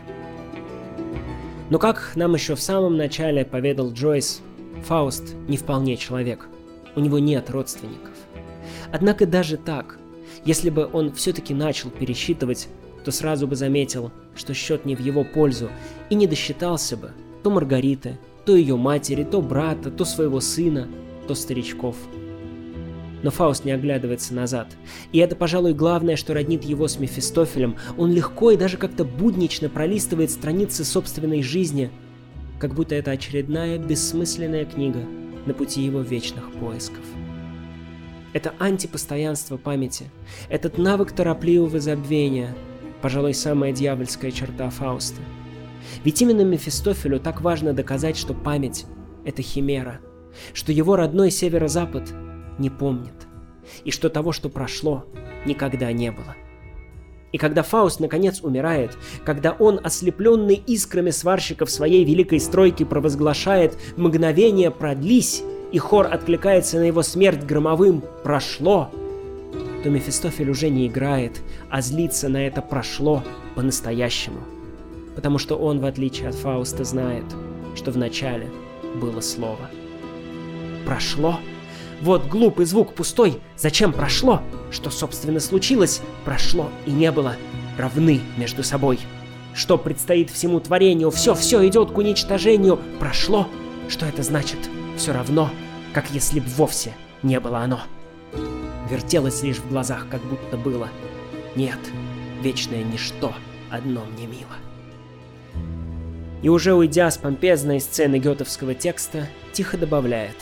Но 1.70 1.80
как 1.80 2.13
нам 2.15 2.34
еще 2.34 2.56
в 2.56 2.62
самом 2.62 2.96
начале 2.96 3.43
поведал 3.43 3.91
Джойс, 3.91 4.41
Фауст 4.86 5.36
не 5.50 5.58
вполне 5.58 5.98
человек. 5.98 6.48
У 6.96 7.02
него 7.02 7.20
нет 7.20 7.50
родственников. 7.50 8.13
Однако 8.93 9.26
даже 9.26 9.58
так, 9.58 10.00
если 10.46 10.70
бы 10.70 10.89
он 10.91 11.12
все-таки 11.12 11.54
начал 11.54 11.89
пересчитывать 11.89 12.70
то 13.04 13.12
сразу 13.12 13.48
бы 13.48 13.56
заметил, 13.56 14.12
что 14.36 14.54
счет 14.54 14.86
не 14.86 14.96
в 14.96 15.00
его 15.00 15.24
пользу, 15.24 15.70
и 16.10 16.16
не 16.16 16.28
досчитался 16.28 16.98
бы 16.98 17.12
то 17.44 17.50
Маргариты, 17.50 18.18
то 18.46 18.56
ее 18.56 18.76
матери, 18.76 19.24
то 19.24 19.42
брата, 19.42 19.90
то 19.90 20.06
своего 20.06 20.40
сына, 20.40 20.88
то 21.28 21.36
старичков. 21.36 21.96
Но 23.24 23.32
Фауст 23.32 23.66
не 23.66 23.72
оглядывается 23.72 24.34
назад. 24.34 24.76
И 25.12 25.20
это, 25.20 25.36
пожалуй, 25.36 25.74
главное, 25.74 26.16
что 26.16 26.34
роднит 26.34 26.64
его 26.64 26.88
с 26.88 27.00
Мефистофелем. 27.00 27.78
Он 27.98 28.12
легко 28.12 28.52
и 28.52 28.58
даже 28.58 28.78
как-то 28.78 29.06
буднично 29.06 29.70
пролистывает 29.70 30.30
страницы 30.30 30.84
собственной 30.84 31.42
жизни, 31.42 31.90
как 32.60 32.74
будто 32.74 32.96
это 32.96 33.12
очередная 33.12 33.78
бессмысленная 33.78 34.66
книга 34.66 35.00
на 35.46 35.54
пути 35.54 35.82
его 35.82 36.02
вечных 36.02 36.52
поисков. 36.52 37.04
Это 38.34 38.54
антипостоянство 38.60 39.58
памяти, 39.58 40.12
этот 40.50 40.78
навык 40.78 41.12
торопливого 41.12 41.80
забвения– 41.80 42.56
пожалуй, 43.02 43.34
самая 43.34 43.72
дьявольская 43.72 44.32
черта 44.32 44.70
Фауста. 44.70 45.22
Ведь 46.04 46.22
именно 46.22 46.42
Мефистофелю 46.42 47.20
так 47.20 47.42
важно 47.42 47.74
доказать, 47.74 48.18
что 48.18 48.34
память— 48.34 48.86
это 49.26 49.42
химера, 49.42 50.00
что 50.54 50.72
его 50.72 50.96
родной 50.96 51.32
северо-запад 51.32 52.14
не 52.58 52.70
помнит, 52.70 53.28
и 53.84 53.92
что 53.92 54.10
того, 54.10 54.32
что 54.32 54.50
прошло, 54.50 55.06
никогда 55.46 55.92
не 55.92 56.12
было. 56.12 56.36
И 57.32 57.38
когда 57.38 57.62
Фауст 57.62 58.00
наконец 58.00 58.42
умирает, 58.42 58.98
когда 59.26 59.52
он, 59.52 59.80
ослепленный 59.84 60.56
искрами 60.56 61.10
сварщиков 61.10 61.70
своей 61.70 62.06
великой 62.06 62.40
стройки, 62.40 62.84
провозглашает 62.84 63.78
«мгновение 63.98 64.72
продлись», 64.72 65.44
и 65.72 65.78
хор 65.78 66.08
откликается 66.10 66.78
на 66.78 66.84
его 66.84 67.04
смерть 67.04 67.44
громовым 67.44 68.02
«прошло», 68.24 68.90
то 69.84 69.90
Мефистофель 69.90 70.50
уже 70.50 70.70
не 70.70 70.88
играет, 70.88 71.42
а 71.70 71.82
злится 71.82 72.30
на 72.30 72.46
это 72.46 72.62
прошло 72.62 73.24
по-настоящему. 73.56 74.40
Потому 75.16 75.38
что 75.38 75.56
он, 75.56 75.80
в 75.80 75.86
отличие 75.86 76.30
от 76.30 76.36
Фауста, 76.36 76.84
знает, 76.84 77.26
что 77.76 77.92
вначале 77.92 78.50
было 78.96 79.22
слово. 79.22 79.70
Прошло? 80.86 81.40
Вот 82.02 82.28
глупый 82.28 82.66
звук 82.66 82.94
пустой. 82.94 83.40
Зачем 83.58 83.92
прошло? 83.92 84.42
Что, 84.72 84.90
собственно, 84.90 85.40
случилось? 85.40 86.02
Прошло 86.26 86.70
и 86.86 86.92
не 86.92 87.12
было. 87.12 87.36
Равны 87.78 88.22
между 88.38 88.63
собой. 88.63 89.00
Что 89.54 89.78
предстоит 89.78 90.30
всему 90.30 90.60
творению? 90.60 91.10
Все-все 91.10 91.68
идет 91.68 91.92
к 91.92 91.98
уничтожению. 91.98 92.80
Прошло? 93.00 93.48
Что 93.90 94.06
это 94.06 94.22
значит? 94.22 94.60
Все 94.98 95.13
равно, 95.13 95.50
как 95.94 96.12
если 96.12 96.40
б 96.40 96.46
вовсе 96.56 96.94
не 97.24 97.40
было 97.40 97.60
оно 97.60 97.82
вертелось 98.89 99.43
лишь 99.43 99.58
в 99.58 99.69
глазах, 99.69 100.08
как 100.10 100.21
будто 100.23 100.58
было. 100.58 100.89
Нет, 101.56 101.80
вечное 102.41 102.84
ничто, 102.84 103.34
одно 103.69 104.06
мне 104.06 104.28
мило. 104.28 104.56
И 106.41 106.50
уже 106.50 106.73
уйдя 106.73 107.10
с 107.10 107.17
помпезной 107.17 107.80
сцены 107.80 108.19
гётевского 108.20 108.76
текста, 108.76 109.28
тихо 109.54 109.78
добавляет 109.78 110.36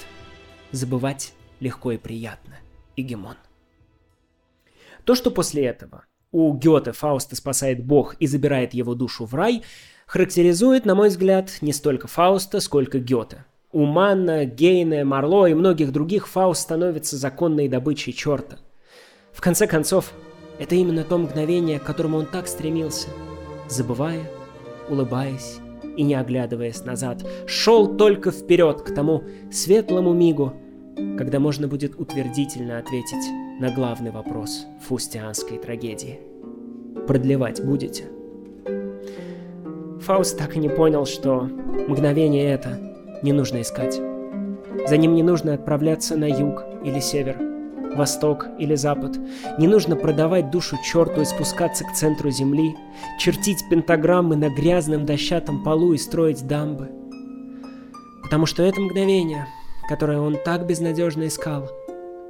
«Забывать 0.71 1.33
легко 1.59 1.93
и 1.93 1.97
приятно, 1.97 2.55
Игемон». 2.95 3.37
То, 5.05 5.15
что 5.15 5.31
после 5.31 5.65
этого 5.65 6.05
у 6.31 6.53
Гёте 6.53 6.91
Фауста 6.91 7.35
спасает 7.35 7.85
Бог 7.85 8.15
и 8.15 8.27
забирает 8.27 8.73
его 8.73 8.93
душу 8.93 9.25
в 9.25 9.33
рай, 9.33 9.63
характеризует, 10.05 10.85
на 10.85 10.95
мой 10.95 11.09
взгляд, 11.09 11.59
не 11.61 11.71
столько 11.71 12.07
Фауста, 12.07 12.59
сколько 12.59 12.99
Гёте– 12.99 13.45
у 13.75 13.83
Манна, 13.83 14.45
Гейне, 14.45 15.03
Марло 15.03 15.47
и 15.47 15.53
многих 15.53 15.91
других 15.91 16.29
Фауст 16.29 16.61
становится 16.61 17.17
законной 17.17 17.67
добычей 17.67 18.13
черта. 18.13 18.55
В 19.33 19.41
конце 19.41 19.67
концов, 19.67 20.13
это 20.57 20.75
именно 20.75 21.03
то 21.03 21.17
мгновение, 21.17 21.77
к 21.77 21.83
которому 21.83 22.19
он 22.19 22.25
так 22.25 22.47
стремился, 22.47 23.09
забывая, 23.67 24.31
улыбаясь 24.89 25.57
и 25.97 26.03
не 26.03 26.15
оглядываясь 26.15 26.85
назад, 26.85 27.25
шел 27.47 27.97
только 27.97 28.31
вперед 28.31 28.81
к 28.81 28.95
тому 28.95 29.25
светлому 29.51 30.13
мигу, 30.13 30.53
когда 31.17 31.41
можно 31.41 31.67
будет 31.67 31.99
утвердительно 31.99 32.77
ответить 32.77 33.29
на 33.59 33.71
главный 33.71 34.11
вопрос 34.11 34.67
фустианской 34.87 35.57
трагедии. 35.57 36.21
Продлевать 37.07 37.61
будете? 37.61 38.05
Фауст 39.99 40.37
так 40.37 40.55
и 40.55 40.59
не 40.59 40.69
понял, 40.69 41.05
что 41.05 41.41
мгновение 41.89 42.49
это 42.51 42.94
не 43.25 43.33
нужно 43.33 43.61
искать. 43.61 43.99
За 44.87 44.97
ним 44.97 45.15
не 45.15 45.23
нужно 45.23 45.55
отправляться 45.55 46.15
на 46.15 46.25
юг 46.25 46.63
или 46.83 46.99
север, 46.99 47.37
восток 47.95 48.45
или 48.59 48.75
запад. 48.75 49.17
Не 49.57 49.67
нужно 49.67 49.95
продавать 49.95 50.51
душу 50.51 50.77
черту 50.83 51.21
и 51.21 51.25
спускаться 51.25 51.83
к 51.85 51.93
центру 51.93 52.29
земли, 52.29 52.75
чертить 53.19 53.67
пентаграммы 53.67 54.35
на 54.35 54.49
грязном 54.49 55.07
дощатом 55.07 55.63
полу 55.63 55.93
и 55.93 55.97
строить 55.97 56.45
дамбы. 56.45 56.91
Потому 58.21 58.45
что 58.45 58.61
это 58.61 58.79
мгновение, 58.79 59.47
которое 59.89 60.19
он 60.19 60.37
так 60.45 60.67
безнадежно 60.67 61.25
искал, 61.25 61.67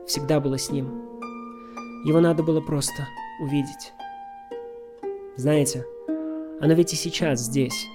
всегда 0.08 0.40
было 0.40 0.58
с 0.58 0.72
ним. 0.72 0.88
Его 2.06 2.22
надо 2.22 2.42
было 2.42 2.62
просто 2.62 3.06
увидеть. 3.42 3.92
Знаете, 5.36 5.86
оно 6.62 6.74
ведь 6.74 6.94
и 6.94 6.96
сейчас 6.96 7.42
здесь. 7.42 7.86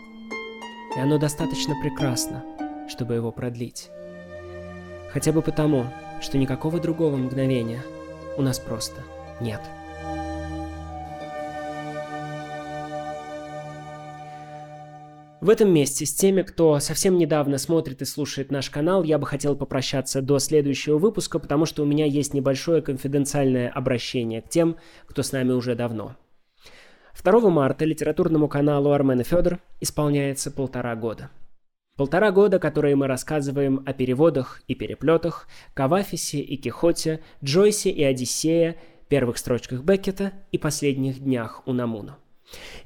И 0.97 1.01
оно 1.01 1.17
достаточно 1.17 1.75
прекрасно 1.81 2.45
чтобы 2.91 3.15
его 3.15 3.31
продлить. 3.31 3.91
Хотя 5.13 5.33
бы 5.33 5.41
потому, 5.41 5.87
что 6.21 6.37
никакого 6.37 6.79
другого 6.81 7.17
мгновения 7.17 7.81
у 8.37 8.43
нас 8.43 8.59
просто 8.59 9.01
нет. 9.41 9.61
В 15.41 15.49
этом 15.49 15.73
месте 15.73 16.05
с 16.05 16.15
теми, 16.15 16.43
кто 16.43 16.79
совсем 16.81 17.17
недавно 17.17 17.57
смотрит 17.57 18.03
и 18.03 18.05
слушает 18.05 18.51
наш 18.51 18.69
канал, 18.69 19.05
я 19.05 19.19
бы 19.19 19.27
хотел 19.27 19.57
попрощаться 19.57 20.21
до 20.21 20.39
следующего 20.39 20.99
выпуска, 20.99 21.39
потому 21.39 21.65
что 21.65 21.83
у 21.83 21.87
меня 21.87 22.05
есть 22.05 22.35
небольшое 22.35 22.83
конфиденциальное 22.83 23.71
обращение 23.71 24.43
к 24.43 24.51
тем, 24.51 24.77
кто 25.07 25.23
с 25.23 25.33
нами 25.33 25.53
уже 25.53 25.75
давно. 25.75 26.17
2 27.23 27.49
марта 27.49 27.87
литературному 27.87 28.49
каналу 28.49 28.93
Армена 28.93 29.25
Федор 29.25 29.61
исполняется 29.81 30.51
полтора 30.51 30.95
года. 30.95 31.31
Полтора 32.01 32.31
года, 32.31 32.59
которые 32.59 32.97
мы 32.97 33.09
рассказываем 33.09 33.83
о 33.85 33.93
переводах 33.93 34.63
и 34.67 34.75
переплетах, 34.75 35.47
Кавафисе 35.75 36.41
и 36.41 36.57
Кихоте, 36.57 37.21
Джойсе 37.45 37.91
и 37.91 38.03
Одиссея, 38.03 38.77
первых 39.09 39.37
строчках 39.37 39.83
Беккета 39.83 40.33
и 40.51 40.57
последних 40.57 41.19
днях 41.19 41.63
у 41.67 41.75
Намуну. 41.75 42.17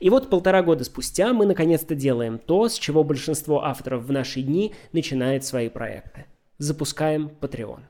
И 0.01 0.11
вот 0.11 0.31
полтора 0.31 0.65
года 0.65 0.83
спустя 0.83 1.33
мы 1.33 1.47
наконец-то 1.47 1.95
делаем 1.95 2.41
то, 2.41 2.69
с 2.69 2.77
чего 2.77 3.05
большинство 3.05 3.63
авторов 3.63 4.03
в 4.03 4.11
наши 4.11 4.43
дни 4.43 4.75
начинает 4.91 5.45
свои 5.45 5.69
проекты. 5.69 6.25
Запускаем 6.59 7.31
Patreon. 7.41 7.83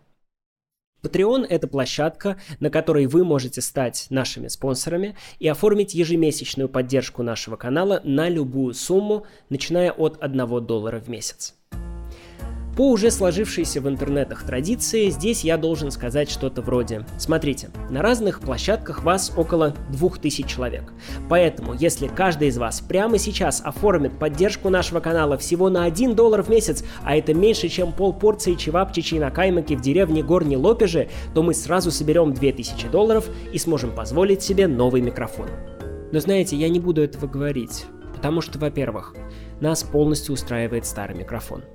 Patreon– 1.04 1.46
это 1.48 1.68
площадка, 1.68 2.38
на 2.60 2.70
которой 2.70 3.06
вы 3.06 3.24
можете 3.24 3.60
стать 3.60 4.06
нашими 4.10 4.48
спонсорами 4.48 5.16
и 5.38 5.46
оформить 5.46 5.94
ежемесячную 5.94 6.68
поддержку 6.68 7.22
нашего 7.22 7.56
канала 7.56 8.00
на 8.04 8.28
любую 8.28 8.74
сумму, 8.74 9.26
начиная 9.50 9.92
от 9.92 10.16
1 10.20 10.66
доллара 10.66 10.98
в 10.98 11.08
месяц. 11.08 11.54
По 12.76 12.90
уже 12.90 13.12
сложившейся 13.12 13.80
в 13.80 13.88
интернетах 13.88 14.42
традиции, 14.42 15.08
здесь 15.08 15.44
я 15.44 15.56
должен 15.56 15.92
сказать 15.92 16.28
что-то 16.28 16.60
вроде 16.60 17.06
«Смотрите, 17.18 17.70
на 17.88 18.02
разных 18.02 18.40
площадках 18.40 19.04
вас 19.04 19.32
около 19.36 19.76
2000 19.90 20.42
человек. 20.42 20.92
Поэтому, 21.28 21.74
если 21.74 22.08
каждый 22.08 22.48
из 22.48 22.58
вас 22.58 22.80
прямо 22.80 23.18
сейчас 23.18 23.62
оформит 23.64 24.18
поддержку 24.18 24.70
нашего 24.70 24.98
канала 24.98 25.38
всего 25.38 25.70
на 25.70 25.84
1 25.84 26.16
доллар 26.16 26.42
в 26.42 26.48
месяц, 26.48 26.84
а 27.04 27.16
это 27.16 27.32
меньше, 27.32 27.68
чем 27.68 27.92
полпорции 27.92 28.54
чевапчичей 28.54 29.20
на 29.20 29.30
каймаке 29.30 29.76
в 29.76 29.80
деревне 29.80 30.24
Горни 30.24 30.56
Лопежи, 30.56 31.08
то 31.32 31.44
мы 31.44 31.54
сразу 31.54 31.92
соберем 31.92 32.34
2000 32.34 32.88
долларов 32.88 33.28
и 33.52 33.58
сможем 33.58 33.94
позволить 33.94 34.42
себе 34.42 34.66
новый 34.66 35.00
микрофон. 35.00 35.46
Но 36.10 36.18
знаете, 36.18 36.56
я 36.56 36.68
не 36.68 36.80
буду 36.80 37.02
этого 37.02 37.28
говорить, 37.28 37.86
потому 38.12 38.40
что, 38.40 38.58
во-первых, 38.58 39.14
нас 39.60 39.84
полностью 39.84 40.32
устраивает 40.34 40.86
старый 40.86 41.16
микрофон– 41.16 41.62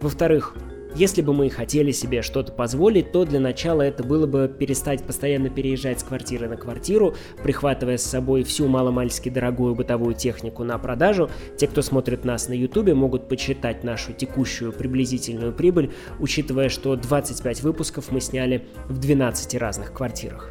во-вторых, 0.00 0.54
если 0.96 1.20
бы 1.20 1.34
мы 1.34 1.50
хотели 1.50 1.90
себе 1.90 2.22
что-то 2.22 2.52
позволить, 2.52 3.12
то 3.12 3.26
для 3.26 3.38
начала 3.38 3.82
это 3.82 4.02
было 4.02 4.26
бы 4.26 4.48
перестать 4.48 5.02
постоянно 5.04 5.50
переезжать 5.50 6.00
с 6.00 6.04
квартиры 6.04 6.48
на 6.48 6.56
квартиру, 6.56 7.14
прихватывая 7.42 7.98
с 7.98 8.02
собой 8.02 8.44
всю 8.44 8.66
маломальски 8.66 9.28
дорогую 9.28 9.74
бытовую 9.74 10.14
технику 10.14 10.64
на 10.64 10.78
продажу. 10.78 11.28
Те, 11.58 11.66
кто 11.66 11.82
смотрит 11.82 12.24
нас 12.24 12.48
на 12.48 12.54
ютубе, 12.54 12.94
могут 12.94 13.28
почитать 13.28 13.84
нашу 13.84 14.14
текущую 14.14 14.72
приблизительную 14.72 15.52
прибыль, 15.52 15.92
учитывая, 16.18 16.70
что 16.70 16.96
25 16.96 17.62
выпусков 17.62 18.10
мы 18.10 18.22
сняли 18.22 18.66
в 18.88 18.98
12 18.98 19.54
разных 19.56 19.92
квартирах. 19.92 20.50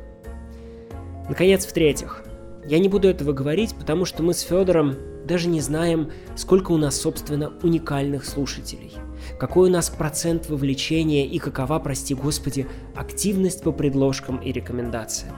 Наконец, 1.27 1.65
в-третьих, 1.65 2.23
я 2.67 2.80
не 2.80 2.89
буду 2.89 3.08
этого 3.08 3.34
говорить, 3.34 3.75
потому 3.75 4.06
что 4.06 4.23
мы 4.23 4.34
с 4.34 4.41
Федором 4.41 4.95
даже 5.25 5.47
не 5.47 5.62
знаем, 5.62 6.12
сколько 6.36 6.71
у 6.71 6.78
нас, 6.78 6.99
собственно, 6.99 7.51
уникальных 7.62 8.25
слушателей– 8.25 8.93
какой 9.39 9.69
у 9.69 9.71
нас 9.71 9.89
процент 9.89 10.49
вовлечения 10.49 11.25
и 11.25 11.39
какова, 11.39 11.80
прости 11.80 12.13
господи, 12.13 12.67
активность 12.95 13.63
по 13.63 13.71
предложкам 13.71 14.38
и 14.38 14.51
рекомендациям. 14.51 15.36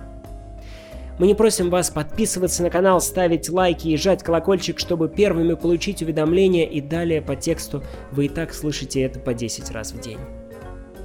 Мы 1.19 1.25
не 1.25 1.33
просим 1.33 1.71
вас 1.71 1.89
подписываться 1.89 2.61
на 2.61 2.69
канал, 2.69 3.01
ставить 3.01 3.49
лайки 3.49 3.87
и 3.87 3.97
жать 3.97 4.21
колокольчик, 4.21 4.77
чтобы 4.77 5.09
первыми 5.09 5.55
получить 5.55 6.03
уведомления 6.03 6.65
и 6.69 6.79
далее 6.79 7.23
по 7.23 7.35
тексту 7.35 7.83
вы 8.11 8.25
и 8.25 8.29
так 8.29 8.53
слышите 8.53 9.01
это 9.01 9.19
по 9.19 9.33
10 9.33 9.71
раз 9.71 9.93
в 9.93 9.99
день. 9.99 10.19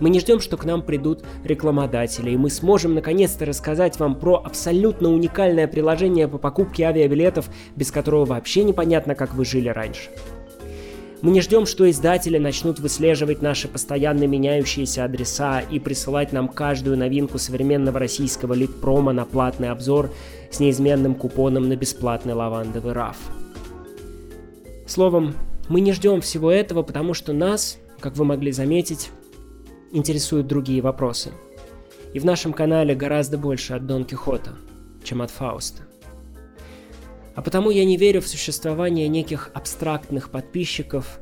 Мы 0.02 0.10
не 0.10 0.18
ждем, 0.18 0.40
что 0.40 0.56
к 0.56 0.64
нам 0.64 0.82
придут 0.82 1.22
рекламодатели, 1.44 2.32
и 2.32 2.36
мы 2.36 2.50
сможем 2.50 2.92
наконец-то 2.92 3.44
рассказать 3.44 4.00
вам 4.00 4.16
про 4.16 4.42
абсолютно 4.44 5.08
уникальное 5.08 5.68
приложение 5.68 6.26
по 6.26 6.38
покупке 6.38 6.86
авиабилетов, 6.86 7.48
без 7.76 7.92
которого 7.92 8.24
вообще 8.24 8.64
непонятно, 8.64 9.14
как 9.14 9.32
вы 9.32 9.44
жили 9.44 9.68
раньше. 9.68 10.10
Мы 11.20 11.30
не 11.30 11.40
ждем, 11.40 11.66
что 11.66 11.88
издатели 11.88 12.36
начнут 12.38 12.80
выслеживать 12.80 13.42
наши 13.42 13.68
постоянно 13.68 14.24
меняющиеся 14.24 15.04
адреса 15.04 15.60
и 15.60 15.78
присылать 15.78 16.32
нам 16.32 16.48
каждую 16.48 16.98
новинку 16.98 17.38
современного 17.38 18.00
российского 18.00 18.54
литпрома 18.54 19.12
на 19.12 19.24
платный 19.24 19.70
обзор 19.70 20.10
с 20.50 20.58
неизменным 20.58 21.14
купоном 21.14 21.68
на 21.68 21.76
бесплатный 21.76 22.34
лавандовый 22.34 22.92
раф. 22.92 23.18
Словом, 24.84 25.34
мы 25.68 25.80
не 25.80 25.92
ждем 25.92 26.20
всего 26.22 26.50
этого, 26.50 26.82
потому 26.82 27.14
что 27.14 27.32
нас, 27.32 27.78
как 28.00 28.16
вы 28.16 28.24
могли 28.24 28.50
заметить, 28.50 29.10
интересуют 29.92 30.46
другие 30.46 30.82
вопросы. 30.82 31.32
И 32.14 32.18
в 32.18 32.24
нашем 32.24 32.52
канале 32.52 32.94
гораздо 32.94 33.38
больше 33.38 33.74
от 33.74 33.86
Дон 33.86 34.04
Кихота, 34.04 34.56
чем 35.04 35.22
от 35.22 35.30
Фауста. 35.30 35.82
А 37.34 37.42
потому 37.42 37.70
я 37.70 37.84
не 37.84 37.96
верю 37.96 38.20
в 38.20 38.28
существование 38.28 39.08
неких 39.08 39.50
абстрактных 39.54 40.30
подписчиков 40.30 41.18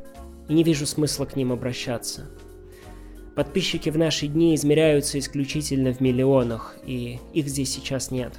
и 0.48 0.54
не 0.54 0.64
вижу 0.64 0.87
смысла 0.87 1.26
к 1.26 1.37
ним 1.37 1.52
обращаться. 1.52 2.28
Подписчики 3.37 3.90
в 3.90 3.96
наши 3.96 4.26
дни 4.26 4.54
измеряются 4.54 5.18
исключительно 5.18 5.92
в 5.92 6.00
миллионах, 6.00 6.76
и 6.85 7.20
их 7.33 7.48
здесь 7.48 7.72
сейчас 7.72 8.11
нет. 8.11 8.33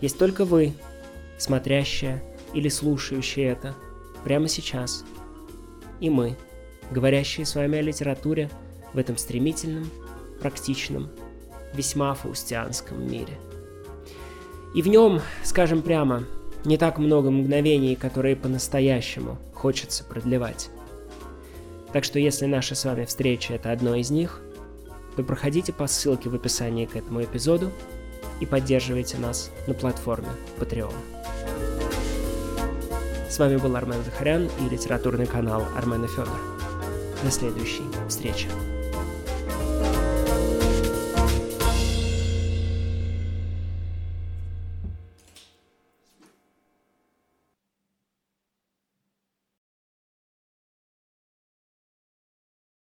Есть 0.00 0.18
только 0.18 0.46
вы, 0.46 0.72
смотрящие 1.38 2.22
или 2.54 2.68
слушающие 2.68 3.46
это, 3.46 3.74
прямо 4.24 4.48
сейчас. 4.48 5.04
И 6.00 6.08
мы, 6.08 6.36
говорящие 6.90 7.44
с 7.44 7.54
вами 7.54 7.78
о 7.78 7.82
литературе 7.82 8.50
в 8.92 8.98
этом 8.98 9.16
стремительном, 9.16 9.90
практичном, 10.40 11.10
весьма 11.74 12.14
фаустианском 12.14 13.06
мире. 13.10 13.38
И 14.74 14.82
в 14.82 14.88
нем, 14.88 15.20
скажем 15.44 15.82
прямо, 15.82 16.24
не 16.64 16.76
так 16.78 16.98
много 16.98 17.30
мгновений, 17.30 17.96
которые 17.96 18.36
по-настоящему 18.36 19.38
хочется 19.52 20.04
продлевать. 20.04 20.70
Так 21.92 22.04
что 22.04 22.18
если 22.18 22.46
наша 22.46 22.74
с 22.74 22.84
вами 22.84 23.04
встреча 23.04 23.54
это 23.54 23.70
одно 23.70 23.94
из 23.94 24.10
них, 24.10 24.40
то 25.16 25.22
проходите 25.22 25.72
по 25.72 25.86
ссылке 25.86 26.30
в 26.30 26.34
описании 26.34 26.86
к 26.86 26.96
этому 26.96 27.22
эпизоду 27.22 27.70
и 28.40 28.46
поддерживайте 28.46 29.18
нас 29.18 29.50
на 29.66 29.74
платформе 29.74 30.28
Patreon. 30.58 30.94
С 33.28 33.38
вами 33.38 33.56
был 33.56 33.76
Армен 33.76 34.02
Захарян 34.04 34.48
и 34.60 34.68
литературный 34.70 35.26
канал 35.26 35.64
Армена 35.76 36.06
Федор. 36.06 36.38
До 37.22 37.30
следующей 37.30 37.84
встречи. 38.08 38.48